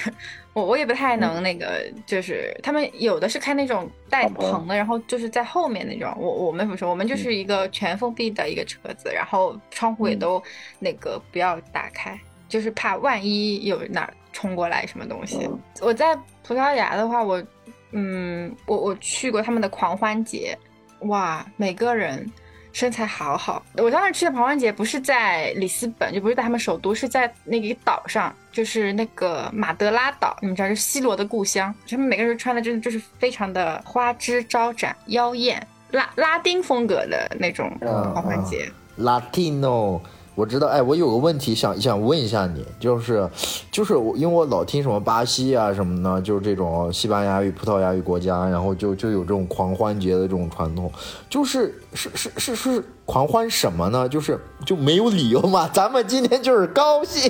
[0.55, 10.43] 我我也不太能那个，就是他们有的是开那种带棚的，然后就是在后面那种，我我们不是，我们就是一个全封闭的一个车子，然后窗户也都
[10.79, 15.47] 那个不要打开，就是怕万一有哪冲过来什么东西。
[15.83, 17.43] 我在葡萄牙的话，我。
[17.93, 20.57] 嗯，我我去过他们的狂欢节，
[21.01, 22.25] 哇，每个人
[22.73, 23.65] 身材好好。
[23.77, 31.75] 我当时去的狂欢节不是在里斯本，就不是在他们首都，是在那个岛上，就是那个马德拉岛，你们知道，是西罗的故乡。
[31.89, 38.71] 他们每个人穿的真的就是非常的花枝招展、妖艳、拉拉丁风格的那种狂欢节。
[38.99, 40.01] Latino。
[40.35, 43.29] 我知道，哎，我有个问题想想问一下你，就是，
[43.71, 50.91] 就是我，因为我老听什么巴西啊什么的，就是这种西班牙语、葡萄牙语国家，然后就就有这种狂欢节的这种传统，
[51.29, 52.85] 就是是是是是。
[53.05, 54.09] 狂欢什么呢？
[54.09, 55.69] 就是就没有理由嘛。
[55.73, 57.29] 咱们今天就是高兴，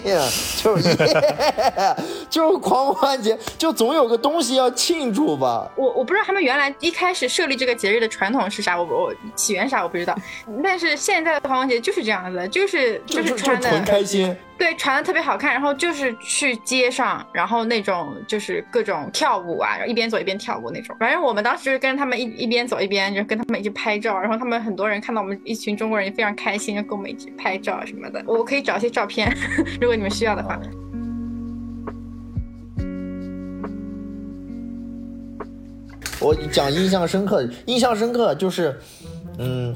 [0.62, 0.94] 就是
[2.28, 5.66] 就是狂欢节，就总有个东西要庆祝吧。
[5.76, 10.14] 我我不知道他们原来一开始设立这个节日的传统是啥，我我起源啥我不知道。
[10.62, 14.36] 但是现在的狂欢节就是这样子，就是就是穿的纯开心。
[14.60, 20.94] 对，穿的特别好看，然后就是去街上，然后那种就是各种跳舞啊，一边走一边跳舞那种。
[21.00, 28.22] 反正我们当时就是跟他们一一边走一边就跟他们一起拍照，然后他们很多人看到我们一群中国人也非常开心，就跟我们一起拍照什么的。
[28.26, 29.34] 我可以找一些照片，
[29.80, 30.60] 如果你们需要的话。
[36.20, 38.78] 我讲印象深刻，印象深刻就是，
[39.38, 39.74] 嗯，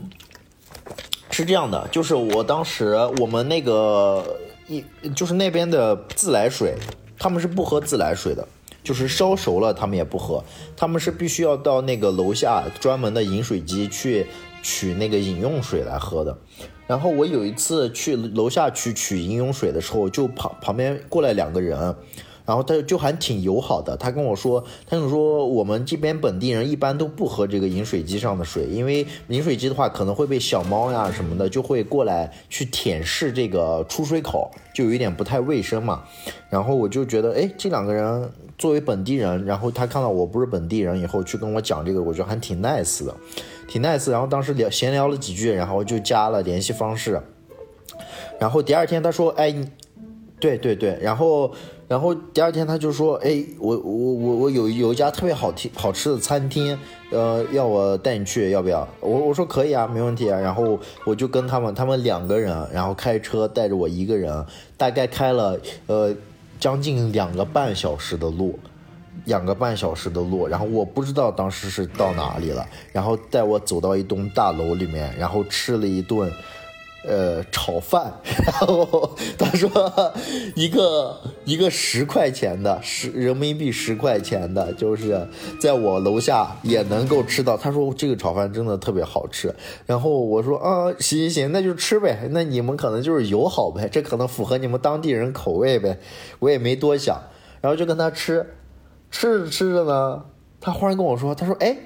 [1.30, 4.22] 是这样的，就是我当时我们那个。
[4.68, 6.74] 一就是那边的自来水，
[7.18, 8.46] 他们是不喝自来水的，
[8.82, 10.42] 就是烧熟了他们也不喝，
[10.76, 14.26] 他们是必须要到那个楼下专门的饮水机去
[14.62, 16.36] 取那个饮用水来喝的。
[16.86, 21.94] 然后我有一次去楼下去取饮用水的时候，就旁旁边过来两个人。
[22.46, 36.02] 然后他就还挺友好的，他跟我说，他就说我们这边本地人一般都不喝这个饮水机上的水，因为饮水机的话可能会被小猫呀什么的就会过来去舔舐这个出水口，就有一点不太卫生嘛。
[36.50, 43.14] 然后我就觉得，哎，这两个人作为本地人，然后他看到我不是本地人以后去跟我讲这个，我觉得还挺 nice 的，
[43.66, 44.10] 挺 nice。
[44.10, 47.22] 然后当时聊闲聊了几句，然后就加了联系方式。
[48.38, 49.54] 然后第二天他说，哎，
[50.38, 51.50] 对对对，然后。
[51.94, 56.76] 然后第二天他就说：“哎，我我我我有有一家特别好听好吃的餐厅，
[57.12, 60.36] 呃，要我带你去，要不要？”我我说可以啊，没问题啊。
[60.40, 64.44] 然后我就跟他们，他们两个人，然后开车带着我一个人，
[64.76, 66.12] 大概开了呃
[66.58, 68.58] 将近两个半小时的路，
[69.26, 70.48] 两个半小时的路。
[70.48, 76.28] 然后我不知道当时是到哪里了，然后带我走到一栋大楼里面，然后吃了一顿
[77.06, 78.12] 呃，炒饭，
[78.46, 79.70] 然后他说
[80.54, 85.26] 一个一个十块钱的十人民币十块钱的，就是
[85.60, 87.56] 在我楼下也能够吃到。
[87.56, 89.54] 他说这个炒饭真的特别好吃。
[89.84, 92.28] 然后我说啊，行行行，那就吃呗。
[92.30, 95.98] 那你们可能就是友好呗，这可能符合你们当地人口味呗。
[96.38, 97.20] 我也没多想，
[97.60, 98.54] 然后就跟他吃，
[99.10, 100.24] 吃着吃着呢，
[100.58, 101.76] 他忽然跟我说，他说哎。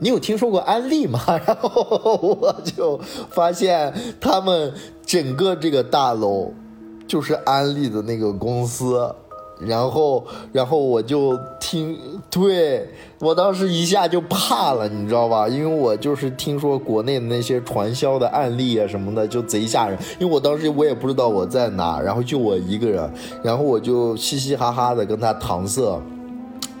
[0.00, 1.20] 你有听说过安利吗？
[1.46, 2.98] 然后我就
[3.30, 4.72] 发现他们
[5.06, 6.52] 整个这个大楼
[7.06, 9.08] 就是安利的那个公司，
[9.60, 11.96] 然后然后我就听，
[12.28, 12.88] 对
[13.20, 15.48] 我当时一下就怕了，你知道吧？
[15.48, 19.96] 因为我就是听说国内的那些传销的案例啊什么的，就贼吓人。
[20.18, 23.10] 因为我当时我也不知道我在哪，然后就我一个人，
[23.42, 26.02] 然后我就嘻嘻哈哈的跟他搪塞，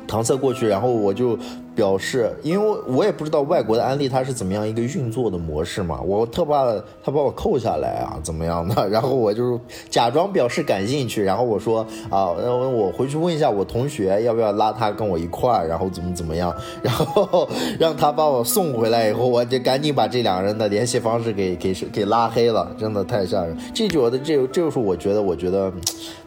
[0.08, 1.38] 搪塞过去，然后我就。
[1.74, 6.64] 表示，因为我也不知道外国的安利它是怎么样一个运作的模式嘛，我特怕
[7.02, 8.86] 他把我扣下来啊，怎么样的？
[8.88, 9.60] 然后我就
[9.90, 17.48] 假装表示感兴趣，然后我说啊，我回去问一下我同学要不要拉他跟我一块儿，然后怎么怎么样， 然后
[17.78, 23.56] 让他把我送回来以后，我就赶紧把这两个人的联系方式给给给拉黑了，真的太吓人。
[23.74, 25.72] 这就我的这这就是我觉得，我觉得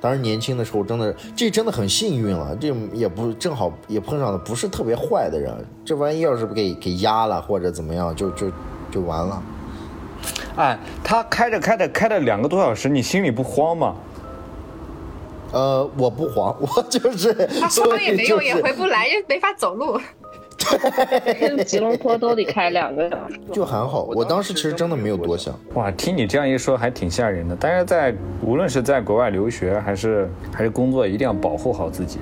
[0.02, 5.37] 当时年轻的时候真的这真的很幸运了，这也不正好也碰上的不是特别坏的。
[5.38, 5.54] 人，
[5.86, 8.52] 这万一要是给给压了或者怎么样，就就
[8.92, 9.44] 就完了。
[10.56, 13.96] 哎，他开着开着开了两个多小时，你心里不慌吗？
[15.54, 17.34] 呃，我不慌， 我就是。
[17.62, 20.00] 他慌也没用，也回不来，又没法走路。
[20.58, 23.40] 对，吉隆坡都得开两个小时。
[23.54, 25.58] 就还好，我当时其实真的没有多想。
[25.76, 27.56] 哇，听你这样一说，还挺吓人的。
[27.58, 32.20] 但是在无论是在国外留学还是还是工作，一定要保护好自己。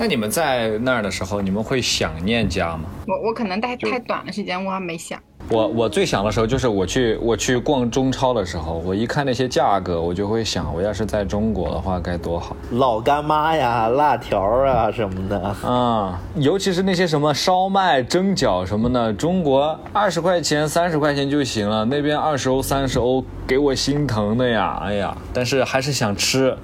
[0.00, 2.88] 那你们在那儿的时候，你们会想念家吗？
[3.06, 5.22] 我我可能待太短的时间，我还没想。
[5.50, 12.56] 我我最想的时候就是我去我去逛中超的时候，我一看那些价格，我就会想，我要是在中国的话该多好。
[12.70, 24.80] 老干妈呀，辣条啊什么的啊，尤其是那些什么烧麦、蒸饺什么的，中国二十块钱、三十块钱就行了，那边二十欧、三十欧，给我心疼的呀！
[24.84, 26.56] 哎呀，但是还是想吃，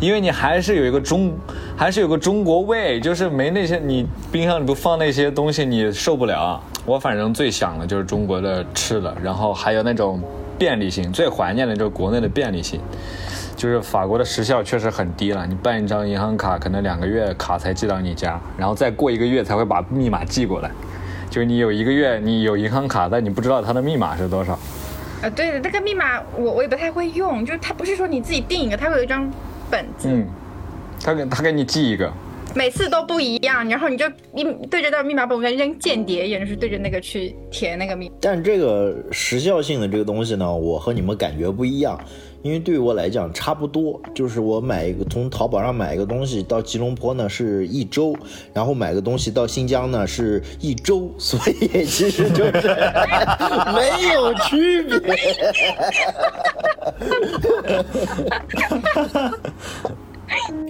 [0.00, 1.30] 因为你还是有一个中，
[1.76, 6.58] 还是有个中国味，就是没那些你冰箱里不放那些东西，你受不了。
[6.86, 10.22] 我反正最想的就是中国的吃的，然后还有那种
[10.56, 12.80] 便利性，最怀念的就是国内的便利性。
[13.56, 20.70] 就是法国的时效确实很低了，你办一张银行卡，可能两个月卡才寄到你家，然后再过一个月才会把密码寄过来。
[21.28, 24.56] 就你有一个月你有银行卡，但你不知道它的密码是多少。
[25.22, 29.28] 呃，对的，那个密码我我也不太会用，就是它不是说你自己定一个，它会有一张
[29.68, 30.08] 本子。
[30.08, 30.24] 嗯，
[31.02, 32.10] 他给他给你寄一个。
[32.54, 38.10] 每次都不一样，然后你就一对着那个密码本，跟扔间谍一样，就是对着那个去填那个密。
[38.20, 41.98] 但这个时效性的这个东西呢，我和你们感觉不一样，
[42.42, 48.16] 因为对于我来讲差不多，就是我买一个从淘宝上买一个东西到吉隆坡呢是一周，
[48.52, 52.52] 然后买个东西到新疆呢是一周，所以其实就是
[53.74, 55.00] 没有区别。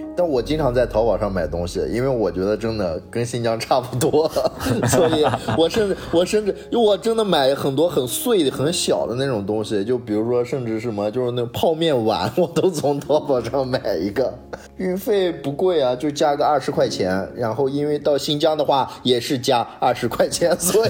[0.25, 4.29] 我经常在淘宝上买东西，因为我觉得真的跟新疆差不多，
[4.89, 5.25] 所以
[5.57, 14.33] 我甚至我甚至我真的买很多很碎的、很小的那种东西，就比如说甚至什么就是那泡面碗， 我都从淘宝上买一个，
[14.77, 20.89] 运费不贵啊，就加个二十块钱，然后因为到新疆的话也是加二十块钱，所以。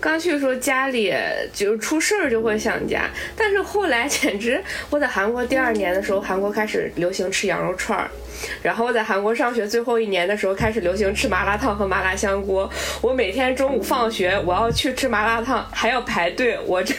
[0.00, 1.12] 刚去说家里
[1.52, 4.58] 就出事儿就会想家，但是后来 简直
[4.88, 8.10] 我在韩国第二年的时候，韩国开始流行吃羊肉串儿，
[8.62, 12.70] 然后我在韩国上学最后一年的时候开始流行吃麻辣烫和麻辣香锅。
[13.02, 16.94] 我每天中午放学我要去吃麻辣烫还要排队，我这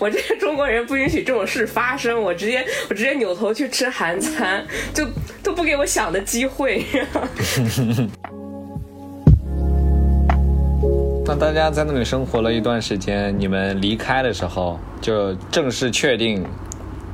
[0.00, 5.06] 我这中国人不允许这种事发生，我直接我直接扭头去吃韩餐，就
[5.44, 6.84] 都不给我想的机会。
[11.32, 16.44] 那大家在那里生活了一段时间，你们离开的时候就正式确定，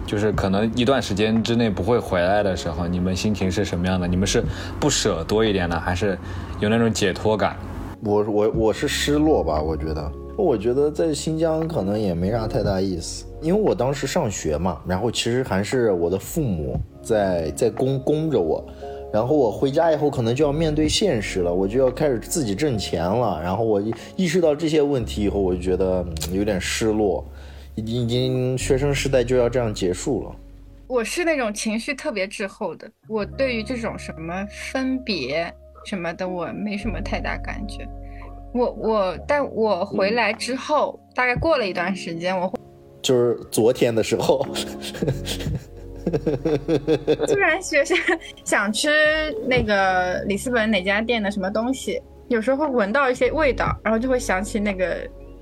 [0.06, 4.08] 就是可能一段时间之内不会回来的时候，你们心情是什么样的？
[4.08, 4.42] 你们是
[4.80, 6.18] 不舍多一点呢，还是
[6.60, 7.56] 有那种解脱感？
[8.02, 18.64] 我我我是失落吧，我觉得，我觉得在新疆可能也没啥太大意思，因为我当时上学嘛，然后其实还是我的父母在在供供着我。
[19.12, 23.40] 然后我回家以后，可能就要面对现实了，我就要开始自己挣钱了。
[23.42, 23.82] 然后我
[24.16, 27.24] 意识到这些问题以后，我就觉得有点失落，
[27.74, 30.36] 已经已经学生时代就要这样结束了。
[30.88, 35.52] 我是那种情绪特别滞后的，我对于这种什么分别
[35.84, 37.86] 什么的，我没什么太大感觉。
[38.52, 42.58] 我我，但我回来之后，大概过了一段时间，我会
[43.02, 44.46] 就是昨天的时候，
[47.26, 47.96] 突然学生
[48.44, 54.96] 想吃那个里斯本哪家店的什么东西，有时候会闻到一些味道，然后就会想起那个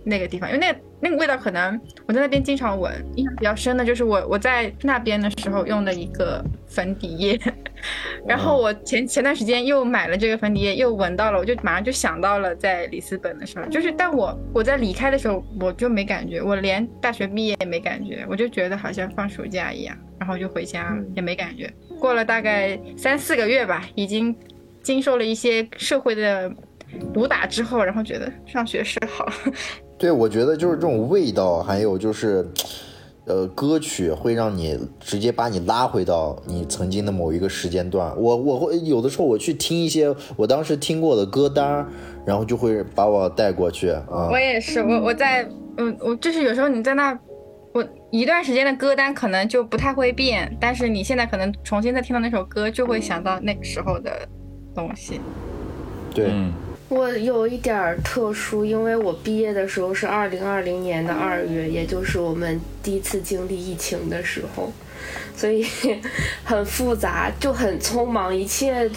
[0.04, 2.92] 那个地方，因为那那个味道可能我在那边经常闻。
[3.16, 7.38] 印象比较深的就是我我在那边的时候用的一个粉底液，
[8.26, 21.70] 然后我前前段时间又买了这个粉底液，又闻到了，我就马上就想到了在里斯本的时候，就是但我我在离开的时候我就没感觉，我连大学毕业也没感觉，我就觉得好像放暑假一样，然后就回家也没感觉。
[22.00, 24.34] 过了大概三四个月吧，已经
[24.82, 26.50] 经受了一些社会的
[27.12, 29.28] 毒打之后，然后觉得上学是好。
[29.98, 32.42] 对，我觉得就是这种味道，还有就是，
[33.26, 38.10] 呃，歌曲会让你直接把你拉回到你曾经的某一个时间段。
[38.16, 41.86] 我我会有的时候我去听一些我当时听过的歌单，
[42.24, 44.30] 然后就会把我带过去啊。
[44.32, 45.46] 我也是，我我在，
[45.76, 47.12] 嗯，我就是有时候你在那，
[47.74, 54.28] 我一段时间的歌单可能就不太会变，但是你现在可能重新再听到那首歌，就会想到那个时候的
[54.72, 55.20] 东西。
[56.14, 56.52] 对，嗯，
[56.88, 64.72] 我有一点儿特殊，因为我毕业的时候是二零二零年的二月，也就是我们第一次经历疫情的时候，
[65.34, 65.66] 所以
[66.44, 68.88] 很复杂，就很匆忙，一切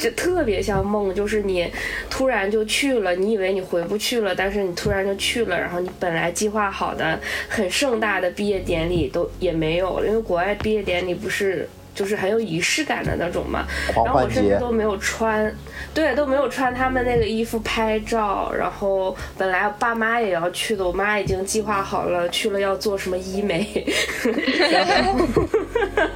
[0.00, 1.70] 就特别像梦，就是你
[2.08, 11.68] 突然就去了，你以为你回不去了，但是你突然就去了，然后你本来计划好的很盛大的毕业典礼都也没有了，因为国外毕业典礼不是。
[12.00, 15.54] 就是很有仪式感的那种嘛，然后我甚至都没有穿，
[15.92, 18.50] 对，都没有穿他们那个衣服拍照。
[18.56, 23.86] 然后本来爸妈也要去的，我妈已经计划好了，去了要做什么医美，
[24.72, 25.14] 然后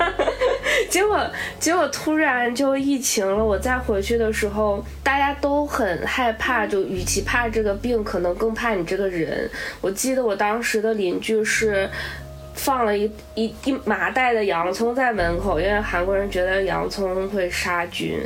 [0.89, 1.20] 结果
[1.61, 3.45] 结果突然就疫情了。
[3.45, 9.51] 我再回去的时候，大家都很害怕，就与其怕这个病，可能更怕你这个人。
[9.82, 11.91] 我记得我当时的邻居是。
[12.64, 18.18] 放了一一一麻袋的洋葱在门口，因为韩国人觉得洋葱会杀菌。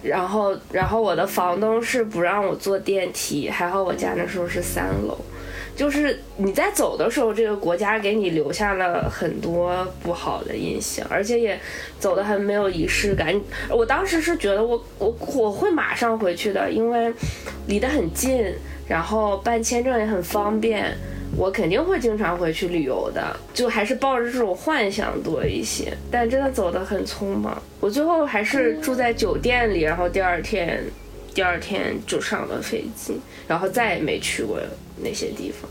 [0.00, 5.18] 然后，然后我的房东是不让我坐电梯，还好我家那时候是三楼。
[5.74, 11.58] 就是你在走的时候，这个国家给你留下了很多不好的印象，而且也
[11.98, 13.34] 走得很没有仪式感。
[13.68, 17.12] 我当时是觉得我我我会马上回去的，因为
[17.66, 18.54] 离得很近，
[18.86, 20.96] 然后办签证也很方便。
[21.36, 25.92] 我肯定会经常回去旅游的，就还是抱着这种幻想多一些。
[26.10, 30.82] 但真的走得很匆忙，我最后还是住在酒店里，然后第二天，
[31.34, 34.58] 第二天就上了飞机，然后再也没去过
[34.96, 35.68] 那些地方。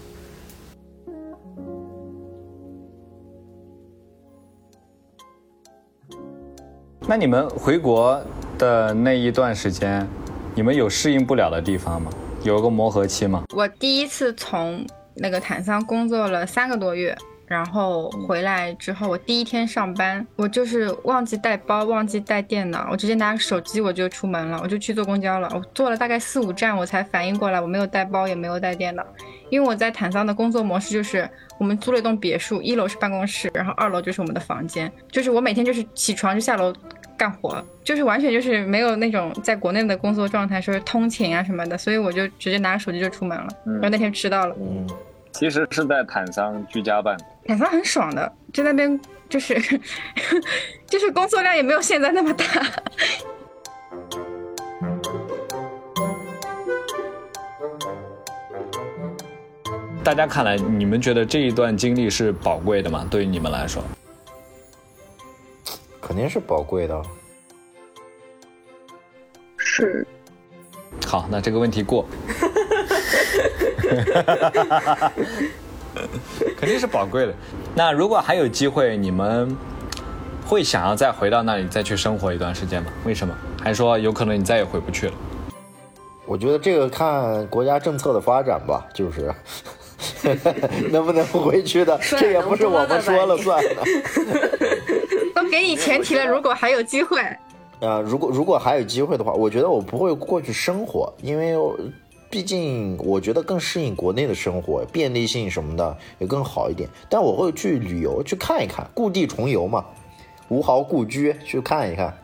[7.08, 8.22] 那你们回国
[8.58, 10.08] 的那一段时间，
[10.54, 12.12] 你们有适应不了的地方吗？
[12.44, 13.44] 有个磨合期吗？
[13.56, 14.86] 我第一次从
[15.16, 25.52] 那个坦桑工作了三个多月，然后回来之后，我第一天上班，我就是忘记带包，忘记带电脑，我直接拿个手机我就出门了，我就去坐公交了。
[25.54, 29.06] 我坐了大概四五站，我才反应过来，我没有带包，也没有带电脑。
[29.50, 36.74] 因为我在坦桑的工作模式就是，我们租了一栋别墅，一楼是办公室，然后二楼就是我们的房间，就是我每天就是起床就下楼。
[37.18, 43.48] 干活就是完全就是没有那种在国内的工作状态，说是通勤啊什么的，所以我就直接拿着手机就出门了。
[43.66, 44.88] 然后那天迟到了，嗯，
[45.32, 47.18] 其实是在坦桑居家办。
[47.46, 49.00] 坦桑很爽的，就那边
[49.30, 49.54] 就是
[50.88, 52.46] 就是工作量也没有现在那么大。
[60.04, 63.08] 大家看来，你们觉得这一段经历是宝贵的吗？
[63.10, 63.82] 对于你们来说，
[66.06, 67.02] 肯定是宝贵的。
[69.58, 70.06] 是，
[71.08, 72.06] 好，那这个问题过。
[76.58, 77.34] 肯定是宝贵的。
[77.74, 79.56] 那如果还有机会，你们
[80.46, 82.92] 会想要再回到那里再去生活一段时间吗？
[83.06, 83.34] 为什么？
[83.62, 85.14] 还是说有可能你再也回不去了？
[86.26, 89.34] 我觉得这个看国家政策的发展吧，就是
[90.92, 93.84] 能不能回去的，这也不是我们说了算的。
[95.64, 97.22] 都给你前提了，如果还有机会，
[97.80, 101.56] 啊、如果如果还有机会的话，我觉得我不会过去生活，因为
[102.30, 106.90] 毕竟我觉得更适应国内的生活，便利性什么的也更好一点。
[107.10, 109.86] 但我会去旅游，去看一看，故地重游嘛，
[110.50, 112.16] 吴豪故居去看一看啊。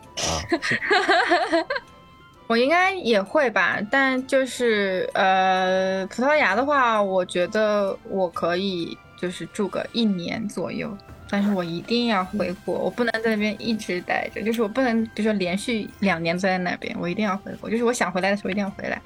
[2.47, 3.79] 我应该也会吧。
[3.91, 10.89] 但就是呃，葡萄牙的话，我觉得我可以就是住个一年左右。
[11.29, 18.99] 但是我一定要回国，我不能在那边一直待着，就是我不能，比如说连续两年在那边，我一定要回国，就是我想回来的时候一定要回来。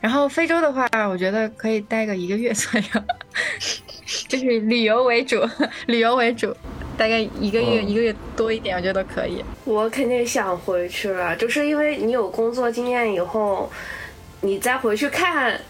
[0.00, 3.02] 然后非洲的话，我觉得可以待个一个月左右，
[4.26, 5.40] 就是旅游为主，
[5.86, 6.52] 旅游为主，
[6.96, 9.44] 大概一个月一个月多一点，我觉得可以。
[9.64, 13.70] 我肯定想回去了，就是因为你有工作经验以后，
[14.40, 15.60] 你再回去看。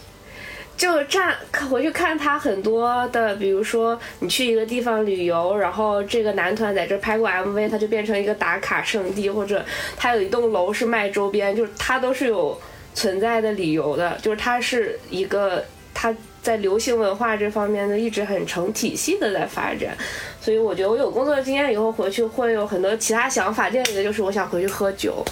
[0.78, 1.34] 就站
[1.68, 9.64] 回去看他很多的，比如说你去一个地方旅游，然后这个男团在这拍过 MV，他就变成一个打卡圣地，或者
[9.96, 12.56] 他有一栋楼是卖周边，就是他都是有
[12.94, 19.96] 存在的理由的，就是他是一个他在流行文化这方面的一直很成体系的在发展，
[20.40, 25.24] 所以我觉得我有工作经验以后回去会有很多其他想法，另一个就是我想回去喝酒。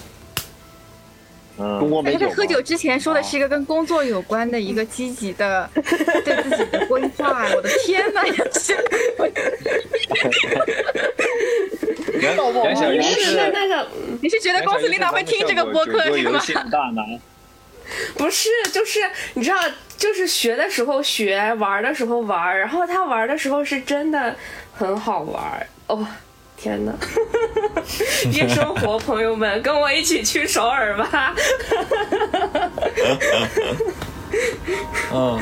[1.56, 2.18] 中国美酒。
[2.18, 7.46] 在喝酒之前说的是一个跟工作有关的一个积极的 对自己的规划。
[7.54, 8.22] 我的天哪！
[12.64, 13.86] 杨小鱼是那个，
[14.20, 16.40] 你是觉得公司领导会听这个播客是吗？
[18.16, 19.00] 不是，就是
[19.34, 19.56] 你知道，
[19.96, 24.34] 就是学的时候学，玩的时候玩，然后他玩的时候是真的
[24.74, 26.04] 很好玩哦。
[26.56, 26.92] 天哪！
[28.32, 31.34] 夜生活，朋友们，跟我一起去首尔吧！
[35.12, 35.38] 嗯，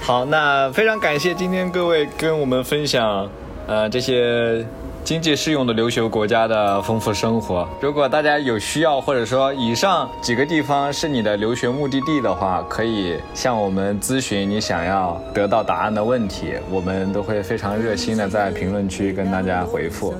[0.00, 3.30] 好，那非常感谢今天各位跟我们分享，
[3.66, 4.66] 呃，这些。
[5.04, 7.68] 经济适用的留学国家的丰富生活。
[7.80, 20.14] 如果大家有需要，或者说以上几个地方是你的留学目的地的话，可以向我们咨询你想要得到答案的问题，我们都会非常热心的在评论区跟大家回复。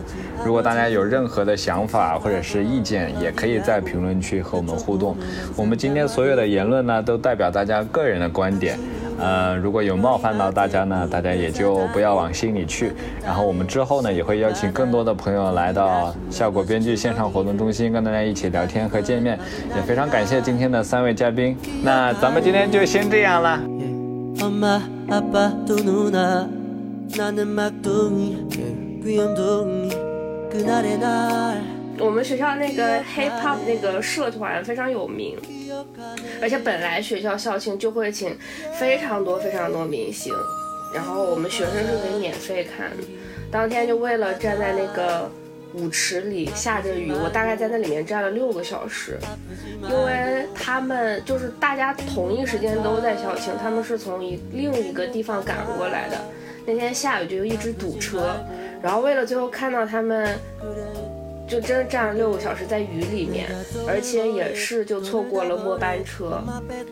[0.44, 5.16] 如果大家有任何的想法或者是意见，也可以在评论区和我们互动。
[5.56, 8.76] 我们今天所有的言论呢，都代表大家个人的观点。
[9.20, 12.92] 呃，如果有冒犯到大家呢，大家也就不要往心里去。
[13.24, 19.38] 然后我们之后呢，也会邀请更多的朋友来到效果编剧线上活动中心，跟大家一起聊天和见面。
[19.76, 21.56] 也非常感谢今天的三位嘉宾。
[21.82, 23.60] 那咱们今天就先这样了。
[31.98, 35.36] 我们学校那个 hip hop 那个社团非常有名，
[36.40, 38.36] 而且本来学校校庆就会请
[38.78, 40.32] 非常多非常多明星，
[40.94, 43.02] 然后我们学生是可以免费看的。
[43.52, 45.30] 当天就为了站在那个
[45.74, 49.18] 舞池里，下着雨，我大概在那里面站了六个小时，
[49.82, 56.16] 因为他们就是大家同一时间都在校庆，他们是从一另一个地方赶过来的。
[56.64, 58.34] 那天下雨就一直堵车，
[58.82, 60.34] 然后为了最后看到他们。
[61.52, 63.46] 就真的站了六个小时在雨里面，
[63.86, 66.42] 而且也是就错过了末班车，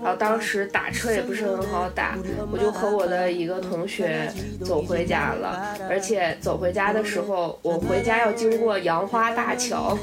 [0.03, 2.19] 然后当时打车也不是很好打，
[2.53, 4.31] 我就和我的一个同学
[4.63, 9.97] 走回家了，而且走回家的时候，我回家要经过杨花大桥。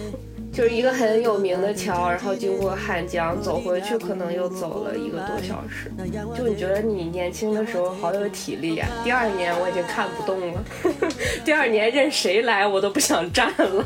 [0.58, 5.92] 就是一个很有名的桥，然后经过汉江，走回去可能又走了一个多小时。
[6.36, 8.88] 就你觉得你年轻的时候好有体力呀？
[9.04, 10.64] 第二年我已经看不动了，
[11.46, 13.86] 第二年任谁来我都不想站了。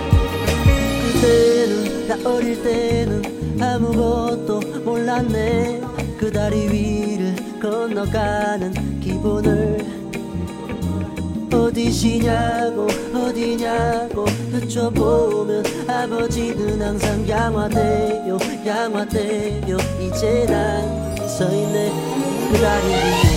[2.22, 5.80] 나 어릴 때는 아무것도 몰랐네.
[6.18, 9.84] 그 다리 위를 건너가는 기분을.
[11.52, 19.76] 어디시냐고 어디냐고 여쭤보면 아버지는 항상 양화대요 양화대요.
[20.00, 21.92] 이제 난 서있네.
[22.52, 23.33] 그 다리 위에